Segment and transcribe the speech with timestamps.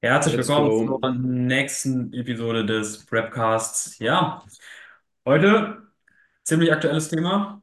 [0.00, 0.98] Herzlich Let's willkommen go.
[1.00, 3.98] zur nächsten Episode des Prepcasts.
[3.98, 4.44] Ja,
[5.24, 5.88] heute
[6.44, 7.62] ziemlich aktuelles Thema.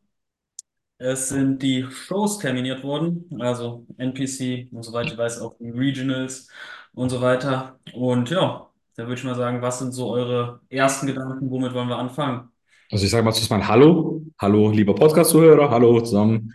[0.97, 6.49] Es sind die Shows terminiert worden, also NPC und soweit ich weiß auch die Regionals
[6.93, 7.79] und so weiter.
[7.93, 11.49] Und ja, da würde ich mal sagen, was sind so eure ersten Gedanken?
[11.49, 12.49] Womit wollen wir anfangen?
[12.91, 14.23] Also ich sage mal zuerst mal Hallo.
[14.39, 15.69] Hallo, lieber Podcast-Zuhörer.
[15.69, 16.53] Hallo zusammen.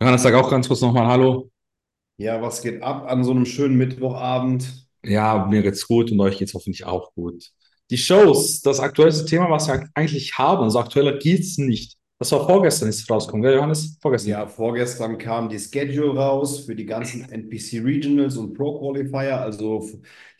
[0.00, 1.50] Johannes, sag auch ganz kurz nochmal Hallo.
[2.16, 4.83] Ja, was geht ab an so einem schönen Mittwochabend?
[5.04, 7.50] Ja, mir geht's gut und euch geht's hoffentlich auch gut.
[7.90, 11.98] Die Shows, das aktuellste Thema, was wir eigentlich haben, also aktueller geht's nicht.
[12.18, 13.98] Das war vorgestern, ist rausgekommen, gell, Johannes?
[14.22, 14.46] Ja, Vorgestern.
[14.46, 19.38] vorgestern kam die Schedule raus für die ganzen NPC Regionals und Pro Qualifier.
[19.40, 19.86] Also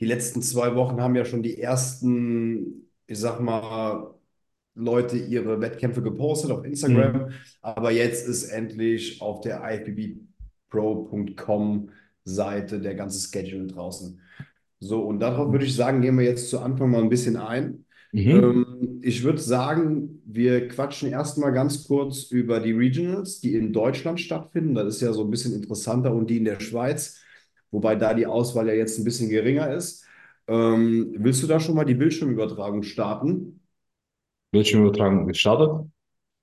[0.00, 4.14] die letzten zwei Wochen haben ja schon die ersten, ich sag mal,
[4.74, 7.04] Leute ihre Wettkämpfe gepostet auf Mhm.
[7.04, 7.30] Instagram.
[7.62, 11.90] Aber jetzt ist endlich auf der ifbbpro.com
[12.24, 14.20] Seite der ganze Schedule draußen.
[14.80, 17.84] So, und darauf würde ich sagen, gehen wir jetzt zu Anfang mal ein bisschen ein.
[18.12, 18.30] Mhm.
[18.30, 24.20] Ähm, ich würde sagen, wir quatschen erstmal ganz kurz über die Regionals, die in Deutschland
[24.20, 24.74] stattfinden.
[24.74, 27.20] Das ist ja so ein bisschen interessanter und die in der Schweiz,
[27.70, 30.04] wobei da die Auswahl ja jetzt ein bisschen geringer ist.
[30.46, 33.60] Ähm, willst du da schon mal die Bildschirmübertragung starten?
[34.52, 35.88] Bildschirmübertragung gestartet.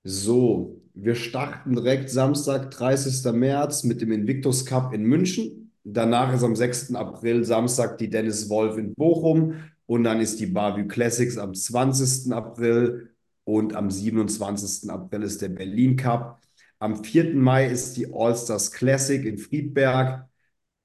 [0.04, 3.32] So, wir starten direkt Samstag, 30.
[3.32, 5.61] März mit dem Invictus Cup in München.
[5.84, 6.94] Danach ist am 6.
[6.96, 9.56] April Samstag die Dennis Wolf in Bochum.
[9.86, 12.32] Und dann ist die Bavü Classics am 20.
[12.32, 13.10] April.
[13.44, 14.90] Und am 27.
[14.90, 16.42] April ist der Berlin Cup.
[16.80, 17.36] Am 4.
[17.36, 20.28] Mai ist die All-Stars Classic in Friedberg.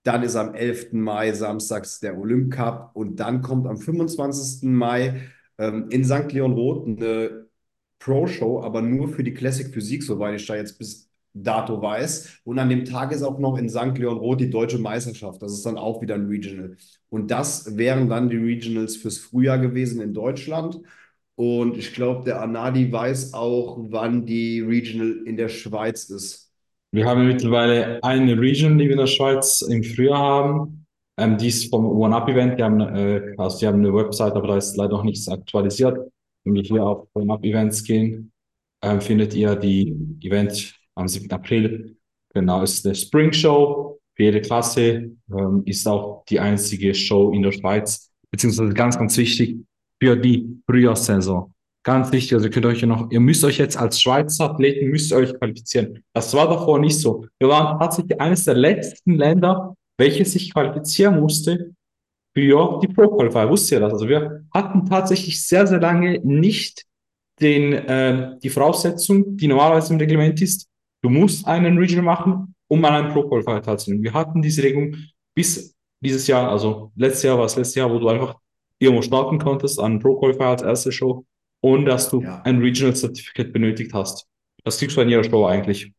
[0.02, 0.92] Dann ist am 11.
[0.92, 2.90] Mai samstags der Olymp Cup.
[2.94, 4.68] Und dann kommt am 25.
[4.70, 5.20] Mai
[5.58, 6.32] ähm, in St.
[6.32, 7.46] Leon Roth eine
[7.98, 11.05] Pro-Show, aber nur für die Classic Physik, soweit ich da jetzt bis
[11.42, 12.40] dato weiß.
[12.44, 13.96] Und an dem Tag ist auch noch in St.
[13.96, 15.42] Leon Roth die deutsche Meisterschaft.
[15.42, 16.76] Das ist dann auch wieder ein Regional.
[17.08, 20.80] Und das wären dann die Regionals fürs Frühjahr gewesen in Deutschland.
[21.36, 26.50] Und ich glaube, der Anadi weiß auch, wann die Regional in der Schweiz ist.
[26.92, 30.86] Wir haben mittlerweile eine Region, die wir in der Schweiz im Frühjahr haben.
[31.18, 32.58] Ähm, die ist vom One-Up-Event.
[32.58, 35.98] Die haben, äh, also die haben eine Website, aber da ist leider noch nichts aktualisiert.
[36.44, 38.32] Wenn wir hier auf One-Up-Events gehen,
[38.82, 41.30] ähm, findet ihr die Event am 7.
[41.30, 41.96] April.
[42.34, 45.10] Genau, ist eine Spring Show für jede Klasse.
[45.30, 49.58] Ähm, ist auch die einzige Show in der Schweiz, beziehungsweise ganz, ganz wichtig
[50.02, 51.52] für die Frühjahrssaison.
[51.84, 54.90] Ganz wichtig, also ihr könnt euch ja noch, ihr müsst euch jetzt als Schweizer Athleten,
[54.90, 56.02] müsst ihr euch qualifizieren.
[56.12, 57.26] Das war davor nicht so.
[57.38, 61.74] Wir waren tatsächlich eines der letzten Länder, welches sich qualifizieren musste
[62.34, 63.48] für die Pro Qualifier.
[63.48, 63.92] Wusst ihr das?
[63.92, 66.84] Also wir hatten tatsächlich sehr, sehr lange nicht
[67.40, 70.68] den, äh, die Voraussetzung, die normalerweise im Reglement ist,
[71.02, 74.02] du musst einen Regional machen, um an einem Pro Qualifier teilzunehmen.
[74.04, 74.96] Wir hatten diese Regelung
[75.34, 78.36] bis dieses Jahr, also letztes Jahr war es letztes Jahr, wo du einfach
[78.78, 81.24] irgendwo starten konntest an Pro Qualifier als erste Show,
[81.62, 82.42] ohne dass du Ja.
[82.42, 84.26] ein Regional Certificate benötigt hast.
[84.64, 85.92] Das kriegst du in jeder Show eigentlich.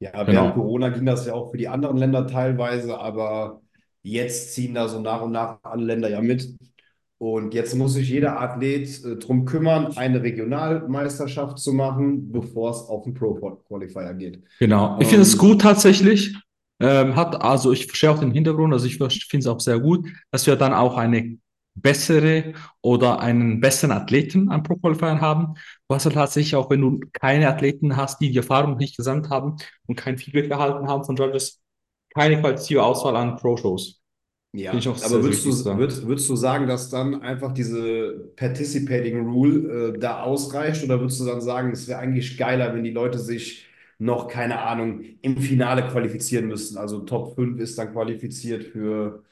[0.00, 0.52] Ja, während Genau.
[0.52, 3.62] Corona ging das ja auch für die anderen Länder teilweise, aber
[4.02, 6.56] jetzt ziehen da so nach und nach alle Länder ja mit.
[7.22, 12.78] Und jetzt muss sich jeder Athlet äh, drum kümmern, eine Regionalmeisterschaft zu machen, bevor es
[12.78, 14.42] auf den Pro-Qualifier geht.
[14.58, 14.98] Genau.
[14.98, 16.36] Ich finde es Ähm, gut tatsächlich.
[16.80, 20.08] Ähm, hat, also ich verstehe auch den Hintergrund, also ich finde es auch sehr gut,
[20.32, 21.38] dass wir dann auch eine
[21.76, 25.54] bessere oder einen besseren Athleten am Pro Qualifier haben.
[25.86, 29.58] Was halt tatsächlich auch, wenn du keine Athleten hast, die die Erfahrung nicht gesammelt haben
[29.86, 31.62] und kein Feedback erhalten haben von Judges,
[32.12, 34.01] keine qualitative Auswahl an Pro-Shows.
[34.54, 35.78] Ja, aber würdest du, sagen.
[35.78, 40.84] würdest, würdest du sagen, dass dann einfach diese Participating Rule äh, da ausreicht?
[40.84, 43.66] Oder würdest du dann sagen, es wäre eigentlich geiler, wenn die Leute sich
[43.98, 46.76] noch, keine Ahnung, im Finale qualifizieren müssten?
[46.76, 49.24] Also Top 5 ist dann qualifiziert für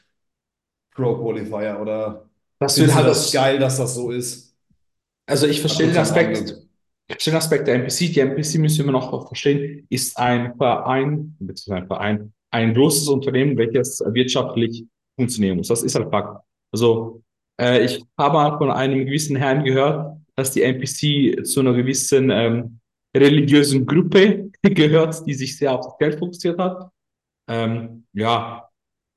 [0.94, 2.28] Pro Qualifier oder
[2.58, 4.56] Das du halt das geil, dass das so ist?
[5.26, 6.38] also ich verstehe den deine Aspekt,
[7.08, 8.08] ich verstehe den Aspekt der NPC.
[8.08, 13.56] Die NPC müssen wir noch verstehen, ist ein Verein, beziehungsweise ein Verein, ein großes Unternehmen,
[13.56, 14.84] welches wirtschaftlich
[15.20, 15.68] funktionieren muss.
[15.68, 16.42] Das ist halt Fakt.
[16.72, 17.22] Also,
[17.60, 22.80] äh, ich habe von einem gewissen Herrn gehört, dass die NPC zu einer gewissen ähm,
[23.14, 26.90] religiösen Gruppe gehört, die sich sehr auf das Geld fokussiert hat.
[27.48, 28.68] Ähm, ja,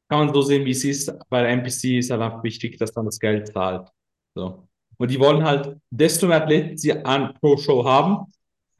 [0.09, 1.11] kann man so sehen, wie es ist.
[1.29, 3.87] Bei der NPC ist halt einfach wichtig, dass dann das Geld zahlt.
[4.35, 4.67] So.
[4.97, 8.31] Und die wollen halt, desto mehr Athleten sie an pro Show haben,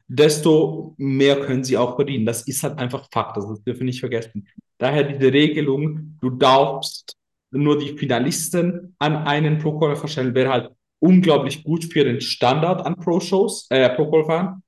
[0.06, 2.26] desto mehr können sie auch verdienen.
[2.26, 4.46] Das ist halt einfach Fakt, also das dürfen wir nicht vergessen.
[4.78, 7.16] Daher diese Regelung, du darfst
[7.50, 12.84] nur die Finalisten an einen Pro Qualifier stellen, wäre halt unglaublich gut für den Standard
[12.84, 14.60] an Pro-Shows, äh, Pro Qualifier,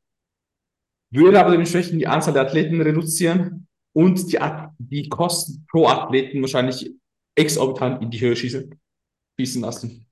[1.11, 4.38] würde aber dementsprechend die Anzahl der Athleten reduzieren und die,
[4.79, 6.93] die Kosten pro Athleten wahrscheinlich
[7.35, 8.79] exorbitant in die Höhe schießen,
[9.38, 10.06] schießen lassen.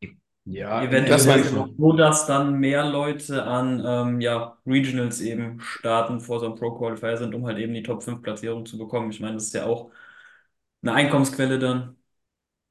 [0.46, 1.69] Ja, Eventuell das noch.
[1.79, 7.17] so, dass dann mehr Leute an ähm, ja, Regionals eben starten, vor so einem Pro-Qualifier
[7.17, 9.11] sind, um halt eben die Top 5 Platzierung zu bekommen.
[9.11, 9.91] Ich meine, das ist ja auch
[10.82, 11.96] eine Einkommensquelle dann.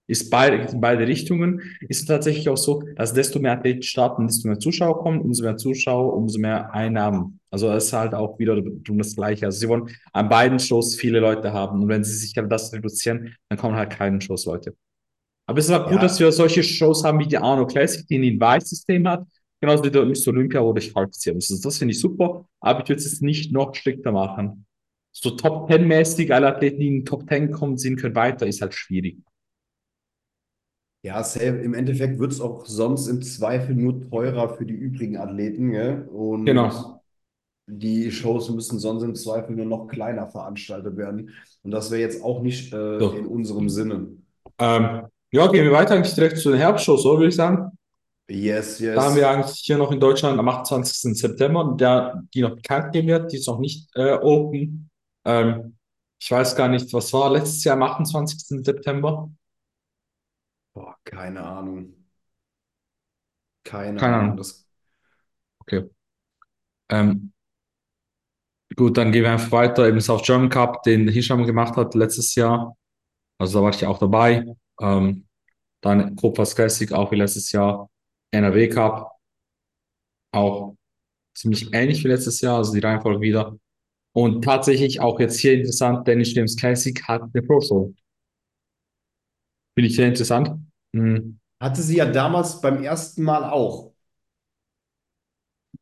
[0.06, 1.62] Ist beide, in beide Richtungen.
[1.88, 5.56] Ist tatsächlich auch so, dass desto mehr Athleten starten, desto mehr Zuschauer kommen, umso mehr
[5.56, 7.40] Zuschauer, umso mehr Einnahmen.
[7.50, 9.46] Also es ist halt auch wieder das Gleiche.
[9.46, 11.82] Also sie wollen an beiden Shows viele Leute haben.
[11.84, 14.76] Und wenn sie sich das reduzieren, dann kommen halt keine Shows Leute.
[15.46, 18.06] Aber es ist auch gut, dass Ja, wir solche Shows haben wie die Arno Classic,
[18.08, 19.26] die ein Invite-System hat.
[19.60, 20.32] Genauso wie der Mr.
[20.32, 21.50] Olympia, wo ich qualifizieren muss.
[21.52, 24.66] Also das finde ich super, aber ich würde es jetzt nicht noch strikter machen.
[25.12, 28.62] So Top 10-mäßig, alle Athleten, die in den Top 10 kommen, sind, können weiter, ist
[28.62, 29.18] halt schwierig.
[31.04, 31.46] ja, safe.
[31.62, 36.08] Im Endeffekt wird es auch sonst im Zweifel nur teurer für die übrigen Athleten, gell?
[36.10, 37.02] Und Genau.
[37.68, 41.32] die Shows müssen sonst im Zweifel nur noch kleiner veranstaltet werden.
[41.64, 43.12] Und das wäre jetzt auch nicht äh, So.
[43.12, 44.10] in unserem Sinne.
[44.60, 47.72] Ähm, ja, gehen wir weiter eigentlich direkt zu den Herbstshows, so würde ich sagen.
[48.30, 49.32] Yes, Da haben wir yes.
[49.32, 51.18] eigentlich hier noch in Deutschland am 28.
[51.18, 54.90] September, der, die noch bekannt gegeben wird, die ist noch nicht äh, open.
[55.26, 55.76] Ähm,
[56.20, 58.64] ich weiß gar nicht, was war letztes Jahr am 28.
[58.64, 59.30] September?
[60.74, 61.94] Boah, keine Ahnung.
[63.64, 64.26] Keine Keine Ahnung.
[64.32, 64.38] Ahnung.
[64.38, 64.66] Das,
[65.62, 65.90] Okay.
[66.90, 67.32] Ähm,
[68.76, 69.88] gut, dann gehen wir einfach weiter.
[69.88, 72.76] Eben South German Cup, den Hisham gemacht hat letztes Jahr.
[73.40, 74.46] Also da war ich auch dabei.
[74.82, 75.28] Ähm,
[75.82, 77.90] dann Kobras Classic, auch wie letztes Jahr.
[78.32, 79.12] NRW Cup,
[80.32, 80.76] auch
[81.36, 83.58] ziemlich ähnlich wie letztes Jahr, also die Reihenfolge wieder.
[84.14, 87.94] Und tatsächlich auch jetzt hier interessant, Dennis Williams Classic hat eine Pro Show.
[89.76, 90.50] Finde ich sehr interessant.
[90.96, 91.40] Hm.
[91.60, 93.94] hatte sie ja damals beim ersten Mal auch.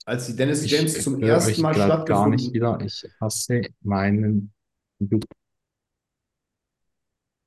[0.05, 2.53] Als die Dennis Ich James zum ersten Mal gerade gar nicht stattgefunden.
[2.53, 2.81] wieder.
[2.81, 4.53] Ich hasse meinen.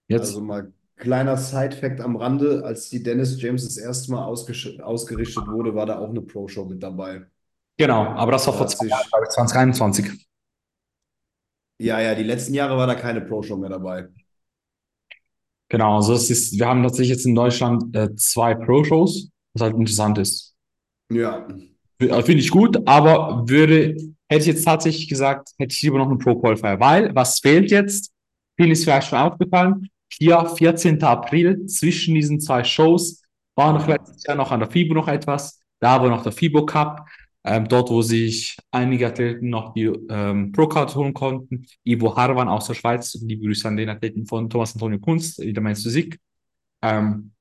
[0.09, 0.21] Jetzt.
[0.21, 5.75] Also mal kleiner Side-Fact am Rande, als die Dennis James das erste Mal ausgerichtet wurde,
[5.75, 7.27] war da auch eine Pro-Show mit dabei.
[7.77, 10.27] Genau, aber das war vor hat zwei sich, Jahren, glaube ich, 2021.
[11.79, 14.09] ja, ja, die letzten Jahre war da keine Pro-Show mehr dabei.
[15.69, 19.75] Genau, also es ist, wir haben tatsächlich jetzt in Deutschland äh, zwei Pro-Shows, was halt
[19.77, 20.55] interessant ist.
[21.09, 21.47] Ja,
[22.01, 23.97] Äh, Finde ich gut, aber würde,
[24.29, 28.13] hätte ich jetzt tatsächlich gesagt, hätte ich lieber noch einen Pro-Qualifier, weil was fehlt jetzt?
[28.57, 29.89] Vielen ist vielleicht schon aufgefallen.
[30.19, 31.03] Hier, 14.
[31.03, 33.23] April, zwischen diesen zwei Shows,
[33.57, 35.61] war noch letztes Jahr noch an der FIBO noch etwas.
[35.81, 37.07] Da war noch der FIBO Cup,
[37.45, 41.67] ähm, dort, wo sich einige Athleten noch die ähm, Pro-Card holen konnten.
[41.85, 45.63] Ivo Harvan aus der Schweiz, liebe Grüße an den Athleten von Thomas Antonio Kunst, der
[45.63, 46.19] Mainz Physik.
[46.83, 47.33] Ähm,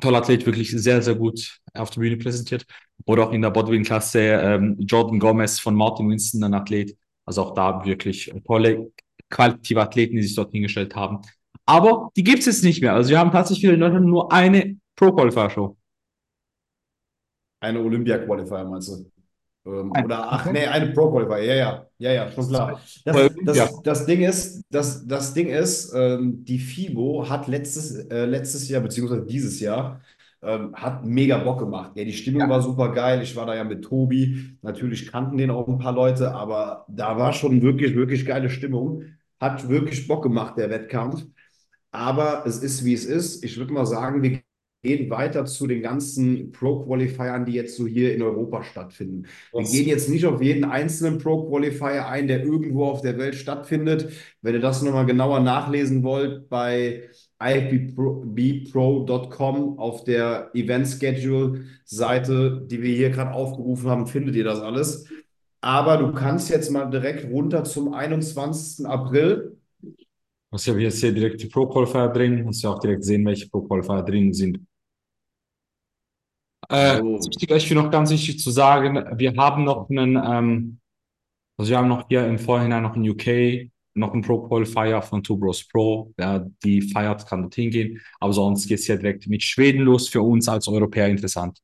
[0.00, 2.64] toller Athlet, wirklich sehr, sehr gut auf der Bühne präsentiert.
[3.06, 6.96] Oder auch in der Bodybuilding-Klasse ähm, Jordan Gomez von Martin Winston, ein Athlet.
[7.24, 8.90] Also auch da wirklich tolle,
[9.30, 11.20] qualitative Athleten, die sich dort hingestellt haben.
[11.66, 12.94] Aber die gibt es jetzt nicht mehr.
[12.94, 15.76] Also wir haben tatsächlich in Deutschland nur eine Pro-Qualifier-Show.
[17.60, 19.10] eine Olympia-Qualifier meinst du?
[19.64, 22.80] Ähm, oder, ach nee, eine Pro-Qualifier, ja, ja, ja, ja, schon klar.
[23.04, 28.24] Das, das, das Ding ist, das, das Ding ist, ähm, die FIBO hat letztes, äh,
[28.24, 30.00] letztes Jahr, beziehungsweise dieses Jahr,
[30.42, 31.92] ähm, hat mega Bock gemacht.
[31.94, 33.22] Ja, die Stimmung war super geil.
[33.22, 34.56] Ich war da ja mit Tobi.
[34.62, 39.04] Natürlich kannten den auch ein paar Leute, aber da war schon wirklich, wirklich geile Stimmung.
[39.40, 41.24] Hat wirklich Bock gemacht, der Wettkampf.
[41.92, 43.44] Aber es ist, wie es ist.
[43.44, 44.40] Ich würde mal sagen, wir
[44.82, 49.26] gehen weiter zu den ganzen Pro-Qualifiern, die jetzt so hier in Europa stattfinden.
[49.52, 54.10] Wir gehen jetzt nicht auf jeden einzelnen Pro-Qualifier ein, der irgendwo auf der Welt stattfindet.
[54.40, 57.08] Wenn ihr das nochmal genauer nachlesen wollt, bei
[57.40, 58.58] ifbpro.com
[59.78, 65.06] auf der Event Schedule Seite, die wir hier gerade aufgerufen haben, findet ihr das alles.
[65.60, 68.84] Aber du kannst jetzt mal direkt runter zum 21.
[68.86, 69.51] April.
[70.52, 73.48] Also ich habe jetzt hier direkt die Pro-Qualifier drin, dass wir auch direkt sehen, welche
[73.48, 74.60] Pro-Qualifier drin sind.
[76.68, 80.78] Äh, wichtig, ich finde noch ganz wichtig zu sagen, wir haben noch einen, ähm,
[81.56, 85.36] also wir haben noch hier im Vorhinein noch in UK noch einen Pro-Qualifier von Two
[85.36, 89.42] Bros Pro, der die feiert, kann dorthin gehen, aber sonst geht es ja direkt mit
[89.42, 91.58] Schweden los, für uns als Europäer interessant.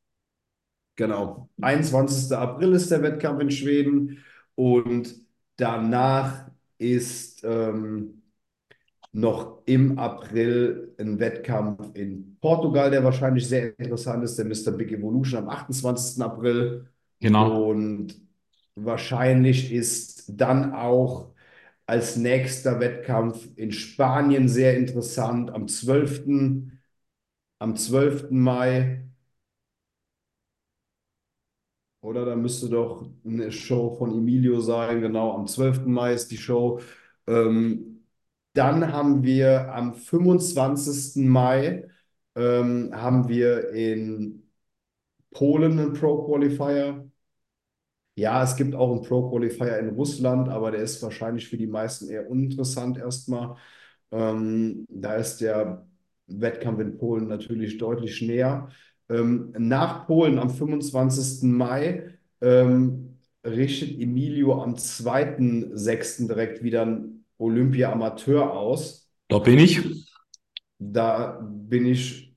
[0.96, 1.48] Genau.
[1.60, 2.36] 21.
[2.36, 4.24] April ist der Wettkampf in Schweden
[4.56, 5.14] und
[5.56, 8.18] danach ist ähm,
[9.12, 14.76] noch im April ein Wettkampf in Portugal, der wahrscheinlich sehr interessant ist, der Mr.
[14.76, 16.22] Big Evolution am 28.
[16.22, 16.88] April.
[17.20, 17.70] Genau.
[17.70, 18.14] Und
[18.74, 21.32] wahrscheinlich ist dann auch
[21.86, 26.70] als nächster Wettkampf in Spanien sehr interessant am 12.
[27.58, 28.30] am 12.
[28.30, 29.04] Mai.
[32.00, 35.90] Oder da müsste doch eine Show von Emilio sein, genau, am 12.
[35.90, 36.80] Mai ist die Show.
[37.26, 37.87] Ähm,
[38.58, 41.28] Dann haben wir am 25.
[41.28, 41.88] Mai
[42.34, 44.50] ähm, haben wir in
[45.30, 47.08] Polen einen Pro Qualifier.
[48.16, 51.68] Ja, es gibt auch einen Pro Qualifier in Russland, aber der ist wahrscheinlich für die
[51.68, 53.54] meisten eher uninteressant erstmal.
[54.10, 55.86] Ähm, da ist der
[56.26, 58.70] Wettkampf in Polen natürlich deutlich näher.
[59.08, 61.48] Ähm, nach Polen am 25.
[61.52, 66.26] Mai ähm, richtet Emilio am 2.6.
[66.26, 69.08] direkt wieder ein Olympia-Amateur aus.
[69.28, 69.80] Da bin ich.
[70.78, 72.34] Da bin ich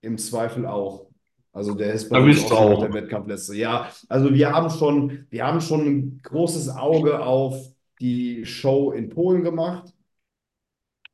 [0.00, 1.06] im Zweifel auch.
[1.52, 2.80] Also der ist bei Da uns auch auch.
[2.80, 3.54] der Wettkampfliste.
[3.56, 7.56] Ja, also wir haben schon, wir haben schon ein großes Auge auf
[8.00, 9.92] die Show in Polen gemacht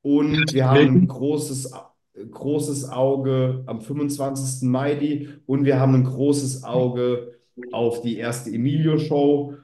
[0.03, 1.73] und wir haben ein großes,
[2.31, 4.69] großes Auge am 25.
[4.69, 7.35] Mai die und wir haben ein großes Auge
[7.73, 9.55] auf die erste Emilio-Show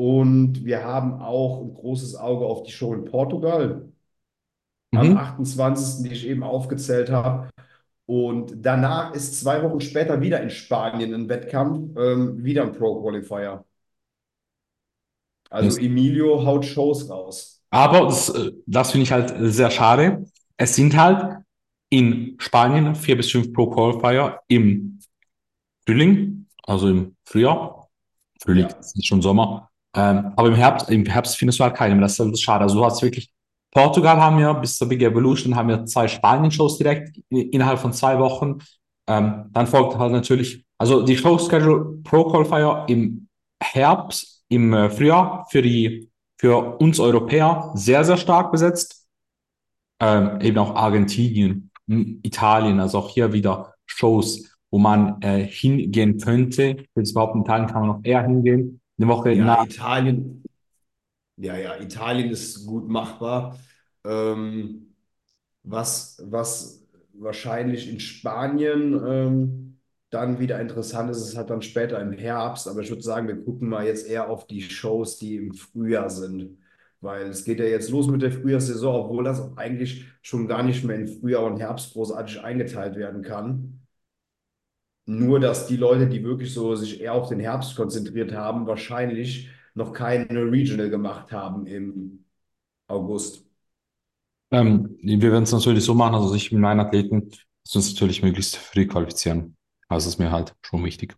[0.00, 3.92] und wir haben auch ein großes Auge auf die Show in Portugal
[4.94, 5.16] am Mhm.
[5.18, 7.48] 28., die ich eben aufgezählt habe.
[8.06, 13.00] Und danach ist zwei Wochen später wieder in Spanien ein Wettkampf, ähm, wieder ein Pro
[13.02, 13.64] Qualifier.
[15.50, 15.78] Also Yes.
[15.78, 17.62] Emilio haut Shows raus.
[17.70, 20.24] Aber das, äh, das finde ich halt sehr schade.
[20.56, 21.38] Es sind halt
[21.88, 24.98] in Spanien vier bis fünf Pro Qualifier im
[25.86, 27.88] Frühling, also im Frühjahr.
[28.42, 28.76] Frühling Ja.
[28.78, 29.69] ist schon Sommer.
[29.94, 32.02] Ähm, aber im Herbst, im Herbst findest du halt keine mehr.
[32.02, 32.62] Das ist schade.
[32.62, 33.32] Also du hast wirklich,
[33.72, 38.18] Portugal haben wir bis zur Big Evolution haben wir zwei Spanien-Shows direkt innerhalb von zwei
[38.18, 38.58] Wochen.
[39.08, 43.28] Ähm, dann folgt halt natürlich, also die Show-Schedule Pro Qualifier im
[43.62, 49.06] Herbst, im äh, Frühjahr für die, für uns Europäer sehr, sehr stark besetzt.
[50.00, 56.84] Ähm, eben auch Argentinien, Italien, also auch hier wieder Shows, wo man äh, hingehen könnte.
[56.94, 58.79] Würde behaupten, in Italien kann man noch eher hingehen.
[59.00, 59.66] Eine Woche Ja, nach.
[59.66, 60.44] Italien,
[61.36, 63.58] ja, ja, Italien ist gut machbar.
[64.04, 64.94] Ähm,
[65.64, 69.80] was, was wahrscheinlich in Spanien ähm,
[70.10, 72.68] dann wieder interessant ist, ist halt dann später im Herbst.
[72.68, 76.10] Aber ich würde sagen, wir gucken mal jetzt eher auf die Shows, die im Frühjahr
[76.10, 76.58] sind.
[77.00, 80.84] Weil es geht ja jetzt los mit der Frühjahrssaison, obwohl das eigentlich schon gar nicht
[80.84, 83.79] mehr in Frühjahr und Herbst großartig eingeteilt werden kann.
[85.06, 89.48] Nur, dass die Leute, die wirklich so sich eher auf den Herbst konzentriert haben, wahrscheinlich
[89.74, 92.24] noch keine Regional gemacht haben im
[92.86, 93.44] August.
[94.52, 97.30] Ähm, wir werden es natürlich so machen, also ich mit meinen Athleten,
[97.74, 99.56] uns natürlich möglichst früh qualifizieren.
[99.88, 101.16] Also ist mir halt schon wichtig.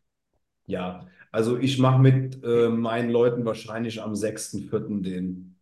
[0.67, 5.03] Ja, also ich mache mit äh, meinen Leuten wahrscheinlich am 6.4.
[5.03, 5.57] den.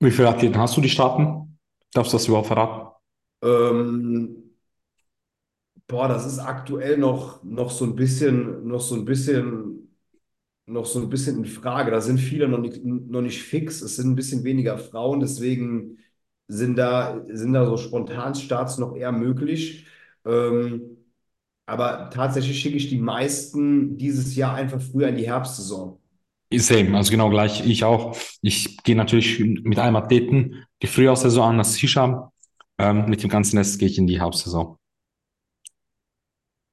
[0.00, 1.58] Wie viele Athleten hast du, die starten?
[1.92, 2.90] Darfst du das überhaupt verraten?
[3.42, 4.43] Ähm,
[5.86, 9.94] boah, das ist aktuell noch, noch so ein bisschen, noch so ein bisschen,
[10.66, 11.90] noch so ein bisschen in Frage.
[11.90, 13.82] Da sind viele noch nicht, noch nicht fix.
[13.82, 15.98] Es sind ein bisschen weniger Frauen, deswegen
[16.48, 19.86] sind da, sind da so Spontanstarts noch eher möglich.
[20.26, 20.98] Ähm,
[21.66, 25.98] aber tatsächlich schicke ich die meisten dieses Jahr einfach früher in die Herbstsaison.
[26.52, 28.16] Same, also genau gleich, ich auch.
[28.42, 32.30] Ich gehe natürlich mit einem Athleten die Frühjahrssaison an, das Hisham.
[32.78, 34.76] Ähm, mit dem ganzen Rest gehe ich in die Hauptsaison.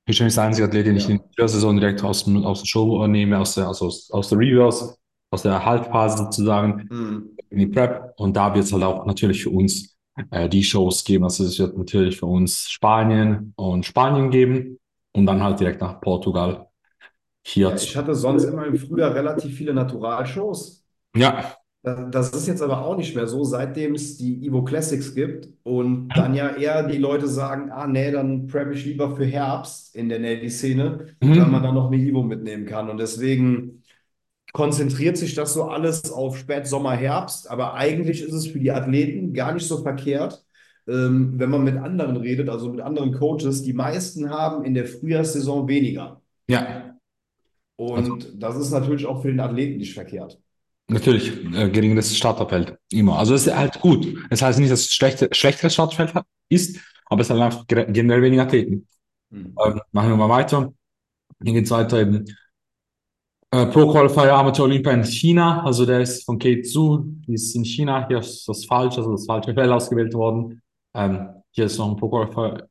[0.06, 1.12] Hisham ist der einzige Athlet, den ich Ja.
[1.16, 4.30] in der Saison direkt aus, dem- aus der Show nehme, aus der, also aus, aus
[4.30, 4.96] der Reverse,
[5.32, 6.88] aus der Halbphase sozusagen.
[6.90, 7.30] Hm.
[7.50, 9.98] in die Prep und da wird es halt auch natürlich für uns
[10.32, 11.26] äh, die Shows geben.
[11.26, 14.80] Also es wird natürlich für uns Spanien und Spanien geben
[15.14, 16.68] und dann halt direkt nach Portugal
[17.46, 20.86] hier Ja, ich hatte sonst immer im Frühjahr relativ viele Naturalshows.
[21.16, 25.50] Ja, Das ist jetzt aber auch nicht mehr so, seitdem es die Evo Classics gibt
[25.64, 29.96] und dann ja eher die Leute sagen, ah nee, dann prep ich lieber für Herbst
[29.96, 31.38] in der Navy-Szene, Mhm.
[31.40, 32.88] weil man dann noch eine Evo mitnehmen kann.
[32.92, 33.82] Und deswegen
[34.54, 39.34] konzentriert sich das so alles auf Spätsommer, Herbst, aber eigentlich ist es für die Athleten
[39.34, 40.46] gar nicht so verkehrt,
[40.88, 43.64] ähm, wenn man mit anderen redet, also mit anderen Coaches.
[43.64, 46.22] Die meisten haben in der Frühjahrssaison weniger.
[46.48, 46.96] ja,
[47.78, 50.40] Und das ist natürlich auch für den Athleten nicht verkehrt.
[50.92, 53.18] Natürlich äh, geringeres Starterfeld immer.
[53.18, 54.08] Also es ist halt gut.
[54.30, 56.14] Das heißt nicht, dass es schlechte, schlechteres Starterfeld
[56.50, 58.88] ist, aber es hat einfach generell weniger Athleten.
[59.32, 59.56] Hm.
[59.66, 60.74] Ähm, machen wir mal weiter.
[61.44, 62.26] Hier geht's weiter eben.
[63.52, 67.54] Äh, Pro Qualifier Amateur Olympia in China, also der ist von Kate Zhu, die ist
[67.54, 70.62] in China, hier ist das falsch, also das falsche Feld ausgewählt worden.
[70.96, 72.70] Ähm, hier ist noch ein Pro Qualifier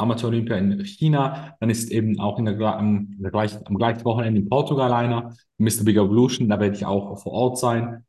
[0.00, 3.76] Al- Amateur Olympia in China, dann ist eben auch in der, am, der gleichen, am
[3.76, 5.84] gleichen Wochenende in Portugal einer, Mr.
[5.84, 8.04] Big Evolution, da werde ich auch vor Ort sein.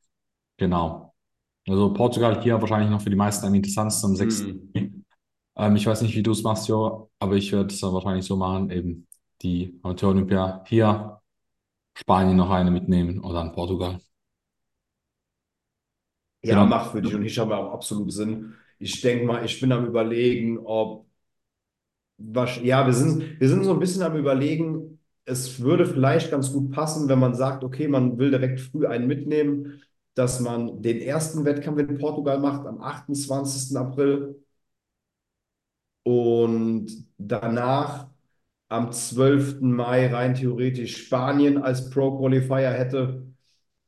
[0.58, 1.14] Genau.
[1.68, 4.46] Also Portugal hier wahrscheinlich noch für die meisten am interessantesten am 6.
[4.76, 5.06] Hm.
[5.58, 8.26] Ähm, ich weiß nicht, wie du es machst, Jo, aber ich werde es dann wahrscheinlich
[8.26, 9.08] so machen, eben
[9.42, 11.22] die Amateur-Olympia hier,
[11.96, 14.00] Spanien noch eine mitnehmen oder dann Portugal.
[16.44, 16.66] Ja, Genau.
[16.66, 18.56] macht für dich und ich habe auch absolut Sinn.
[18.80, 21.06] Ich denke mal, ich bin am Überlegen, ob,
[22.64, 26.72] ja, wir sind, wir sind so ein bisschen am Überlegen, es würde vielleicht ganz gut
[26.72, 29.82] passen, wenn man sagt, okay, man will direkt früh einen mitnehmen,
[30.16, 33.78] dass man den ersten Wettkampf in Portugal macht am 28.
[33.78, 34.44] April
[36.04, 36.88] und
[37.18, 38.08] danach
[38.70, 39.72] am 12.
[39.76, 43.28] Mai rein theoretisch Spanien als Pro-Qualifier hätte.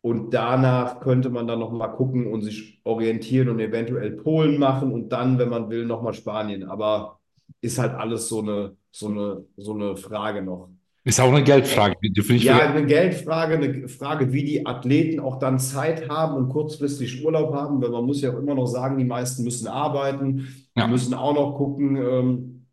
[0.02, 5.10] Und danach könnte man dann nochmal gucken und sich orientieren und eventuell Polen machen und
[5.10, 6.63] dann, wenn man will, nochmal Spanien.
[6.66, 7.22] Aber
[7.63, 10.70] ist halt alles so eine, so eine, so eine Frage noch.
[11.05, 11.96] Ist auch eine Geldfrage.
[12.00, 16.36] Wir dürfen nicht Ja, eine Geldfrage, eine Frage, wie die Athleten auch dann Zeit haben
[16.36, 19.67] und kurzfristig Urlaub haben, weil man muss ja auch immer noch sagen, die meisten müssen
[19.67, 20.88] arbeiten, Ja.
[20.88, 22.65] müssen auch noch gucken, ähm,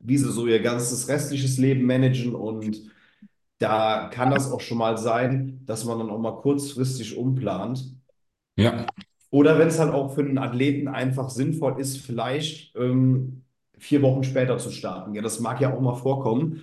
[0.00, 2.82] wie sie so ihr ganzes restliches Leben managen und
[3.58, 7.94] da kann das auch schon mal sein, dass man dann auch mal kurzfristig umplant.
[8.56, 8.86] Ja.
[9.30, 13.44] Oder wenn es halt auch für einen Athleten einfach sinnvoll ist, vielleicht ähm,
[13.82, 15.14] vier Wochen später zu starten.
[15.14, 16.62] Ja, das mag ja auch mal vorkommen,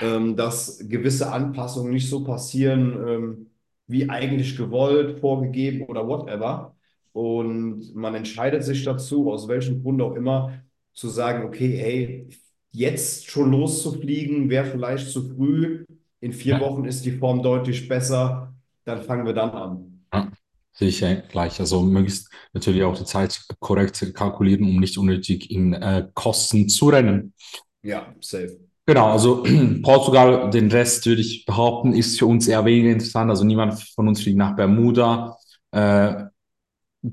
[0.00, 3.46] ähm, dass gewisse Anpassungen nicht so passieren, ähm,
[3.86, 6.74] wie eigentlich gewollt, vorgegeben oder whatever.
[7.12, 10.52] Und man entscheidet sich dazu, aus welchem Grund auch immer,
[10.92, 12.28] zu sagen, okay, hey,
[12.72, 15.84] jetzt schon loszufliegen, wäre vielleicht zu früh.
[16.20, 16.58] In vier.
[16.60, 18.54] Wochen ist die Form deutlich besser.
[18.84, 20.36] Dann fangen wir dann an.
[20.78, 21.58] Ja gleich.
[21.60, 26.88] Also möglichst natürlich auch die Zeit korrekt kalkulieren, um nicht unnötig in äh, Kosten zu
[26.88, 27.32] rennen.
[27.82, 28.58] Ja, safe.
[28.84, 29.42] Genau, also
[29.82, 33.30] Portugal, den Rest würde ich behaupten, ist für uns eher weniger interessant.
[33.30, 35.36] Also niemand von uns fliegt nach Bermuda,
[35.72, 36.24] äh,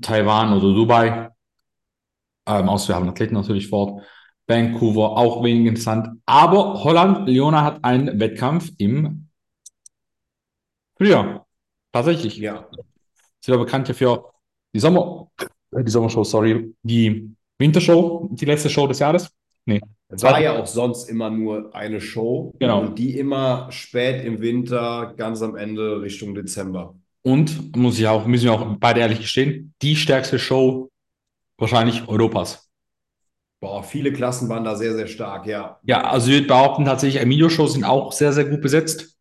[0.00, 1.30] Taiwan oder Dubai.
[2.46, 4.02] Ähm, außer wir haben Athleten natürlich vor Ort.
[4.46, 6.20] Vancouver auch weniger interessant.
[6.26, 9.28] Aber Holland, Leona hat einen Wettkampf im
[10.96, 11.46] Frühjahr.
[11.92, 12.36] Tatsächlich.
[12.36, 12.68] Ja,
[13.44, 14.32] Sind wir bekannt ja für
[14.74, 19.30] die Sommer, äh, die Sommershow, sorry, die Wintershow, die letzte Show des Jahres.
[19.66, 22.80] Nee, war ja auch sonst immer nur eine Show Genau.
[22.80, 26.94] und die immer spät im Winter, ganz am Ende Richtung Dezember.
[27.20, 30.88] Und muss ich auch, müssen wir auch beide ehrlich gestehen, die stärkste Show
[31.58, 32.70] wahrscheinlich Europas.
[33.60, 35.80] Boah, viele Klassen waren da sehr, sehr stark, ja.
[35.82, 39.18] Ja, also würde behaupten, tatsächlich Emilio-Shows sind auch sehr, sehr gut besetzt.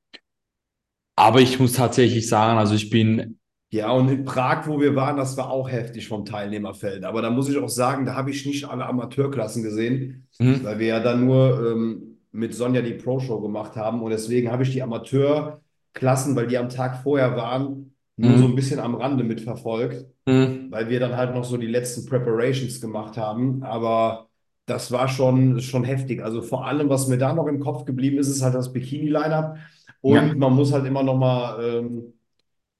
[1.17, 3.39] Aber ich muss tatsächlich sagen, also ich bin,
[3.73, 7.03] Ja, und in Prag, wo wir waren, das war auch heftig vom Teilnehmerfeld.
[7.03, 10.77] Aber da muss ich auch sagen, da habe ich nicht alle Amateurklassen gesehen, mhm, weil
[10.77, 14.03] wir ja dann nur ähm, mit Sonja die Pro-Show gemacht haben.
[14.03, 18.37] Und deswegen habe ich die Amateurklassen, weil die am Tag vorher waren, nur Mhm.
[18.37, 20.05] so ein bisschen am Rande mitverfolgt.
[20.25, 23.61] mhm, weil wir dann halt noch so die letzten Preparations gemacht haben.
[23.63, 24.27] Aber
[24.67, 26.23] das war schon, schon heftig.
[26.23, 29.57] Also vor allem, was mir da noch im Kopf geblieben ist, ist halt das Bikini-Line-Up.
[30.01, 30.33] Und Ja.
[30.35, 32.13] man muss halt immer noch mal ähm,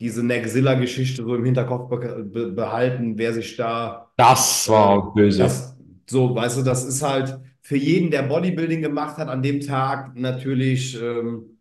[0.03, 5.43] diese Neckzilla-Geschichte so im Hinterkopf be be behalten, wer sich da das war böse.
[5.43, 5.75] das,
[6.09, 10.15] so, weißt du, das ist halt für jeden, der Bodybuilding gemacht hat, an dem Tag
[10.15, 11.59] natürlich, ähm,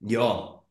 [0.00, 0.62] ja,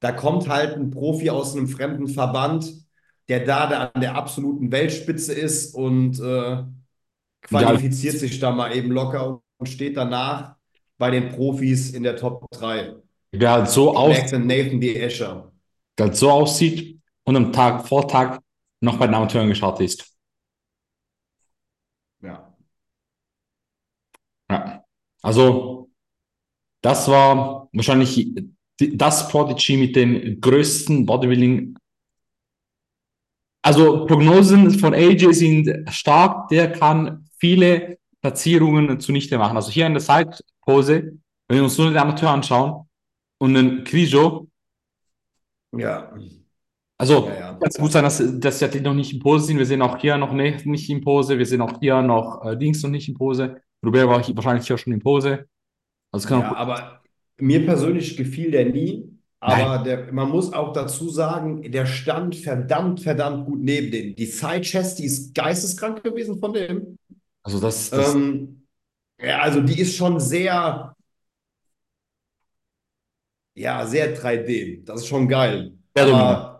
[0.00, 2.86] da kommt halt ein Profi aus einem fremden Verband,
[3.28, 6.62] der da, da an der absoluten Weltspitze ist und äh,
[7.42, 10.56] qualifiziert sich da mal eben locker und steht danach
[10.98, 12.96] bei den Profis in der Top 3.
[13.38, 14.94] Wer halt so, aus, Merkt dann Nathan D.
[14.96, 15.52] Escher.
[15.98, 18.40] der halt so aussieht und am Tag vor Tag
[18.80, 20.14] noch bei den Amateuren geschaut ist.
[22.22, 22.54] Ja.
[24.50, 24.84] Ja.
[25.22, 25.90] Also,
[26.82, 28.32] das war wahrscheinlich
[28.78, 31.76] das Prodigy mit den größten Bodybuilding.
[33.62, 36.48] Also, Prognosen von AJ sind stark.
[36.48, 39.56] Der kann viele Platzierungen zunichte machen.
[39.56, 41.18] Also, hier in der Side-Pose,
[41.48, 42.85] wenn wir uns nur den Amateur anschauen
[43.38, 44.48] und einen Krijo,
[45.72, 46.10] Ja.
[46.98, 47.52] also, Ja, ja.
[47.58, 49.58] kann es gut sein, dass, dass die Athleten noch nicht in Pose sind.
[49.58, 51.38] Wir sehen auch hier noch nicht, nicht in Pose.
[51.38, 53.60] Wir sehen auch hier noch äh, links noch nicht in Pose.
[53.84, 55.46] Robert war wahrscheinlich hier schon in Pose.
[56.12, 57.00] Also, kann Ja, auch aber
[57.38, 59.10] mir persönlich gefiel der nie.
[59.38, 64.16] Aber der, man muss auch dazu sagen, der stand verdammt, verdammt gut neben dem.
[64.16, 66.96] Die Side-Chest, die ist geisteskrank gewesen von dem.
[67.42, 68.66] Also das, das Ähm,
[69.20, 70.95] ja, also die ist schon sehr,
[73.56, 74.82] ja, sehr 3D.
[74.84, 75.72] Das ist schon geil.
[75.94, 76.56] Aber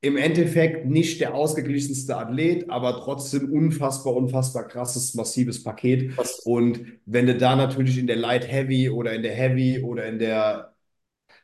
[0.00, 6.18] im Endeffekt nicht der ausgeglichenste Athlet, aber trotzdem unfassbar, unfassbar krasses, massives Paket.
[6.18, 10.06] das, Und wenn du da natürlich in der Light Heavy oder in der Heavy oder
[10.06, 10.74] in der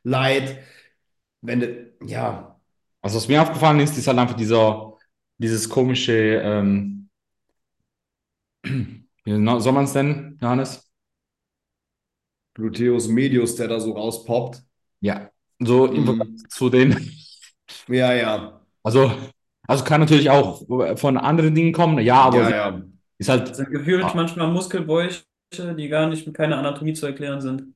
[0.03, 0.59] Light,
[1.41, 2.59] wenn du, ja,
[3.01, 4.95] also was mir aufgefallen ist, ist halt einfach dieser,
[5.39, 7.09] dieses komische, ähm,
[8.65, 10.88] wie soll man es nennen, Johannes?
[12.59, 14.63] Gluteus Medius, der da so rauspoppt.
[15.01, 16.07] Ja, so im Mhm.
[16.07, 16.97] Vergleich zu den,
[17.89, 18.61] Ja, ja.
[18.83, 19.13] Also,
[19.67, 20.63] also kann natürlich auch
[20.99, 22.83] von anderen Dingen kommen, ja, aber Ja, ja.
[23.19, 25.23] ist halt, Das sind gefühlt ah, manchmal Muskelbräuche,
[25.77, 27.75] die gar nicht mit keiner Anatomie zu erklären sind.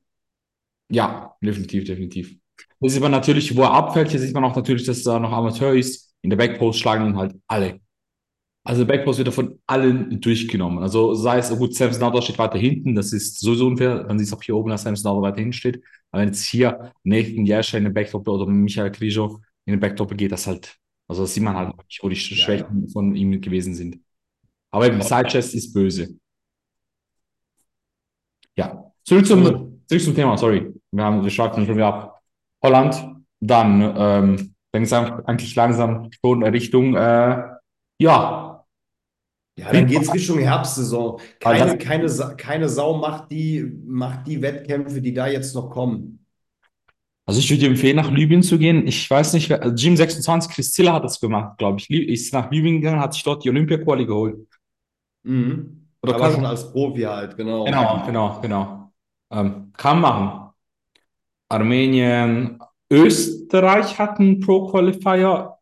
[0.89, 2.35] ja, definitiv, definitiv.
[2.79, 5.31] Hier sieht man natürlich, wo er abfällt, hier sieht man auch natürlich, dass er noch
[5.31, 6.13] Amateur ist.
[6.21, 7.79] In der Backpost schlagen ihn halt alle.
[8.65, 10.79] Also der Backpost wird davon allen durchgenommen.
[10.79, 14.05] Also sei es, gut, Sam Snowder steht weiter hinten, das ist sowieso unfair.
[14.05, 15.83] Dann siehst du auch hier oben, dass Sam Snowder weiter hinten steht.
[16.11, 20.15] Aber wenn jetzt hier Nathan Jascha in den Backdoppel oder Michael Krijo in den Backdoppel
[20.15, 23.75] geht, das halt, also das sieht man halt, wo die Ja, Schwächen von ihm gewesen
[23.75, 23.99] sind.
[24.71, 26.15] Aber eben, Sidechest ist böse.
[28.55, 29.43] Ja, zurück zum,
[29.87, 30.71] zurück zum Thema, sorry.
[30.91, 32.21] Wir haben, wir schweifen schon wieder ab.
[32.63, 32.95] Holland,
[33.41, 37.43] dann ähm, langsam, eigentlich langsam schon Richtung, äh,
[37.99, 38.52] ja,
[39.55, 41.19] Ja, dann geht es Richtung Herbstsaison.
[41.41, 46.25] Weil Keine, keine, keine Sau macht die, macht die Wettkämpfe, die da jetzt noch kommen.
[47.25, 48.85] Also ich würde dir empfehlen, nach Libyen zu gehen.
[48.87, 51.89] Ich weiß nicht, wer, also Gym 26, Chris Ziller hat das gemacht, glaube ich.
[51.89, 54.47] Ist nach Libyen gegangen, hat sich dort die Olympia-Quali geholt.
[55.23, 55.87] Mhm.
[56.01, 57.63] Oder Aber kann- schon als Profi halt, genau.
[57.63, 58.91] Genau, genau, genau.
[59.31, 60.49] Ähm, kann machen.
[61.49, 62.59] Armenien,
[62.91, 65.57] Österreich hatten Pro-Qualifier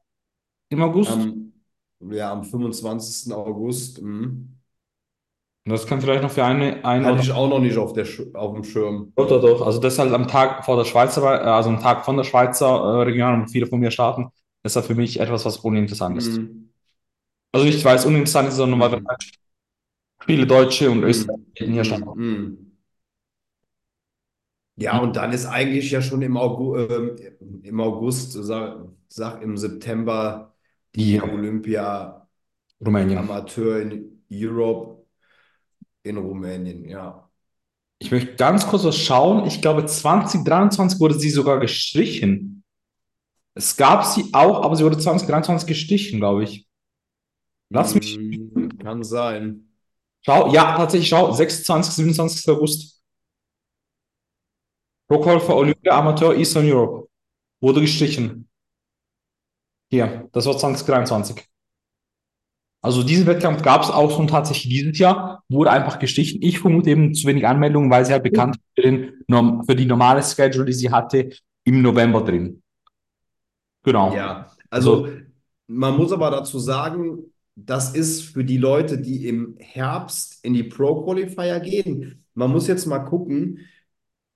[0.69, 1.12] im August.
[1.12, 1.40] Am,
[2.09, 3.33] ja, am 25.
[3.33, 4.01] August.
[4.01, 4.57] Mhm.
[5.65, 8.53] das kann vielleicht noch für eine, eine Hatte ich auch noch nicht auf, der, auf
[8.53, 9.13] dem Schirm.
[9.15, 9.65] Doch, doch, doch.
[9.65, 12.23] Also das ist halt am Tag vor der Schweizer, äh, also am Tag von der
[12.23, 14.29] Schweizer äh, Region, wo viele von mir starten.
[14.63, 16.41] Das ist halt für mich etwas, was uninteressant ist.
[16.41, 16.71] Mhm.
[17.53, 19.07] Also nicht, weil es uninteressant ist, sondern weil Mhm.
[20.25, 21.03] viele Deutsche und Mhm.
[21.03, 22.09] Österreicher hier starten.
[22.15, 22.71] Mhm.
[24.77, 29.57] Ja, und dann ist eigentlich ja schon im August, ähm, im August, sag, sag im
[29.57, 30.50] September,
[30.95, 31.23] die Ja.
[31.23, 32.27] Olympia
[32.84, 33.17] Rumänien.
[33.17, 35.06] Amateur in Europe
[36.04, 37.30] in Rumänien, ja.
[37.99, 39.45] Ich möchte ganz kurz was schauen.
[39.45, 42.63] Ich glaube, 2023 wurde sie sogar gestrichen.
[43.54, 46.67] Es gab sie auch, aber sie wurde 2023 gestrichen, glaube ich.
[47.69, 48.17] Lass mich.
[48.17, 49.69] Mm, Kann sein.
[50.25, 51.32] Schau, ja, tatsächlich, schau.
[51.32, 52.49] 26, 27.
[52.49, 53.04] August.
[55.08, 57.08] Pro Call for Olympia Amateur Eastern Europe.
[57.62, 58.47] Wurde gestrichen.
[59.91, 61.45] Hier, das war 2023.
[62.82, 66.41] Also diesen Wettkampf gab es auch schon tatsächlich dieses Jahr, wurde einfach gestichen.
[66.41, 70.23] Ich vermute eben zu wenig Anmeldungen, weil sie halt bekannt für, den, für die normale
[70.23, 71.30] Schedule, die sie hatte,
[71.63, 72.63] im November drin.
[73.84, 74.15] Genau.
[74.15, 75.10] Ja, also
[75.67, 77.19] man muss aber dazu sagen,
[77.56, 82.25] das ist für die Leute, die im Herbst in die Pro Qualifier gehen.
[82.34, 83.60] Man muss jetzt mal gucken,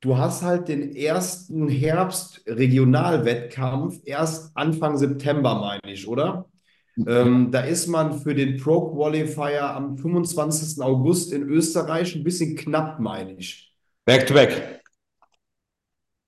[0.02, 6.48] du hast halt den ersten Herbst-Regionalwettkampf erst Anfang September, meine ich, oder?
[6.98, 10.82] Ähm, da ist man für den Pro Qualifier am 25.
[10.82, 13.76] August in Österreich ein bisschen knapp, meine ich.
[14.06, 14.82] Back to back.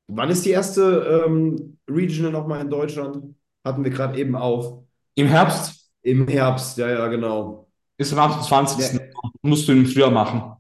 [0.08, 3.36] Wann ist die erste ähm, Regional nochmal in Deutschland?
[3.64, 4.84] Hatten wir gerade eben auch.
[5.16, 7.68] Im Herbst Im Herbst, ja, ja, genau.
[7.98, 8.94] ist am 28.
[8.94, 9.00] Ja.
[9.42, 10.57] Musst du im Frühjahr machen.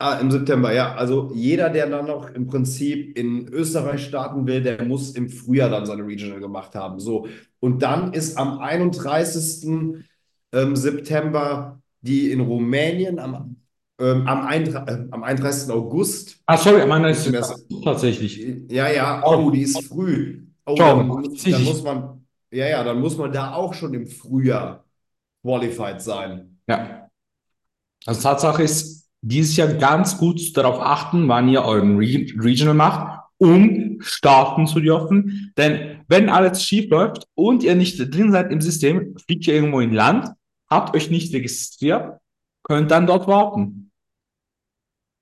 [0.00, 0.94] Ah, im September, ja.
[0.94, 5.70] Also jeder, der dann noch im Prinzip in Österreich starten will, der muss im Frühjahr
[5.70, 7.00] dann seine Regional gemacht haben.
[7.00, 7.26] So.
[7.58, 10.04] Und dann ist am 31.
[10.52, 13.56] ähm, September die in Rumänien, am,
[14.00, 15.70] ähm, am, 31, äh, am 31.
[15.72, 16.40] August.
[16.46, 18.38] Ah, sorry, ist Zum ersten- tatsächlich.
[18.70, 20.44] Ja, ja, oh, die ist früh.
[20.64, 24.84] Oh, dann, dann muss man, ja, ja, dann muss man da auch schon im Frühjahr
[25.42, 26.58] qualified sein.
[26.68, 27.08] Ja.
[28.06, 33.24] Also Tatsache ist, dieses Jahr ganz gut darauf achten, wann ihr euren Re Regional macht,
[33.38, 35.52] um starten zu dürfen.
[35.56, 39.80] Denn wenn alles schief läuft und ihr nicht drin seid im System, fliegt ihr irgendwo
[39.80, 40.30] in Land,
[40.68, 42.18] habt euch nicht registriert,
[42.62, 43.90] könnt dann dort warten.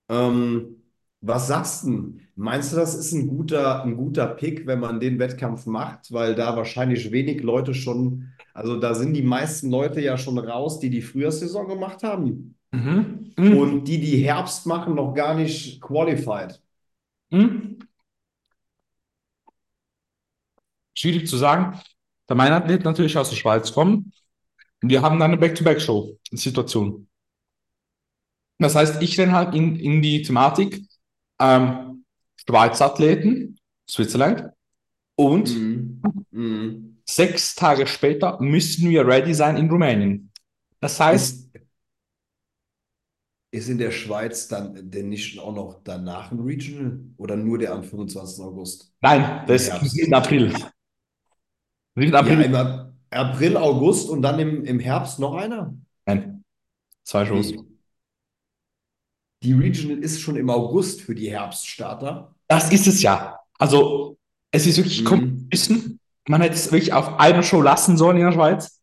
[0.08, 0.82] Ähm,
[1.20, 2.18] was sagst du?
[2.36, 6.34] Meinst du, das ist ein guter, ein guter Pick, wenn man den Wettkampf macht, weil
[6.34, 10.90] da wahrscheinlich wenig Leute schon, also da sind die meisten Leute ja schon raus, die
[10.90, 13.25] die Frühjahrssaison gemacht haben Mhm.
[13.36, 13.56] Mhm.
[13.58, 16.60] und die, die Herbst machen, noch gar nicht qualified.
[17.30, 17.78] Hm?
[20.94, 21.78] Schwierig zu sagen.
[22.26, 24.12] Da mein Athlet natürlich aus der Schweiz kommen.
[24.82, 27.08] Und wir haben dann eine Back-to-Back-Show-Situation.
[28.58, 30.82] Das heißt, ich renne halt in, in die Thematik
[31.38, 32.04] ähm,
[32.36, 34.50] Schweizer Athleten, Switzerland.
[35.14, 36.02] Und Mhm.
[36.30, 36.98] Mhm.
[37.06, 40.30] sechs Tage später müssen wir ready sein in Rumänien.
[40.80, 41.45] Das heißt,
[43.56, 47.72] Ist, in der Schweiz dann denn nicht auch noch danach ein Regional oder nur der
[47.72, 48.44] am 25.
[48.44, 48.92] August?
[49.00, 50.52] nein, das ist im April.
[51.94, 52.54] Im Ja, April.
[52.54, 55.74] Ap- April, August und dann im, im Herbst noch einer?
[56.06, 56.44] Nein,
[57.04, 57.52] zwei Shows.
[59.42, 62.34] Die Regional ist schon im August für die Herbststarter.
[62.48, 63.38] Das ist es ja.
[63.58, 64.18] Also,
[64.50, 65.04] es ist wirklich Mhm.
[65.04, 65.46] kommt
[66.28, 68.75] man hätte es wirklich auf einer Show lassen sollen in der Schweiz,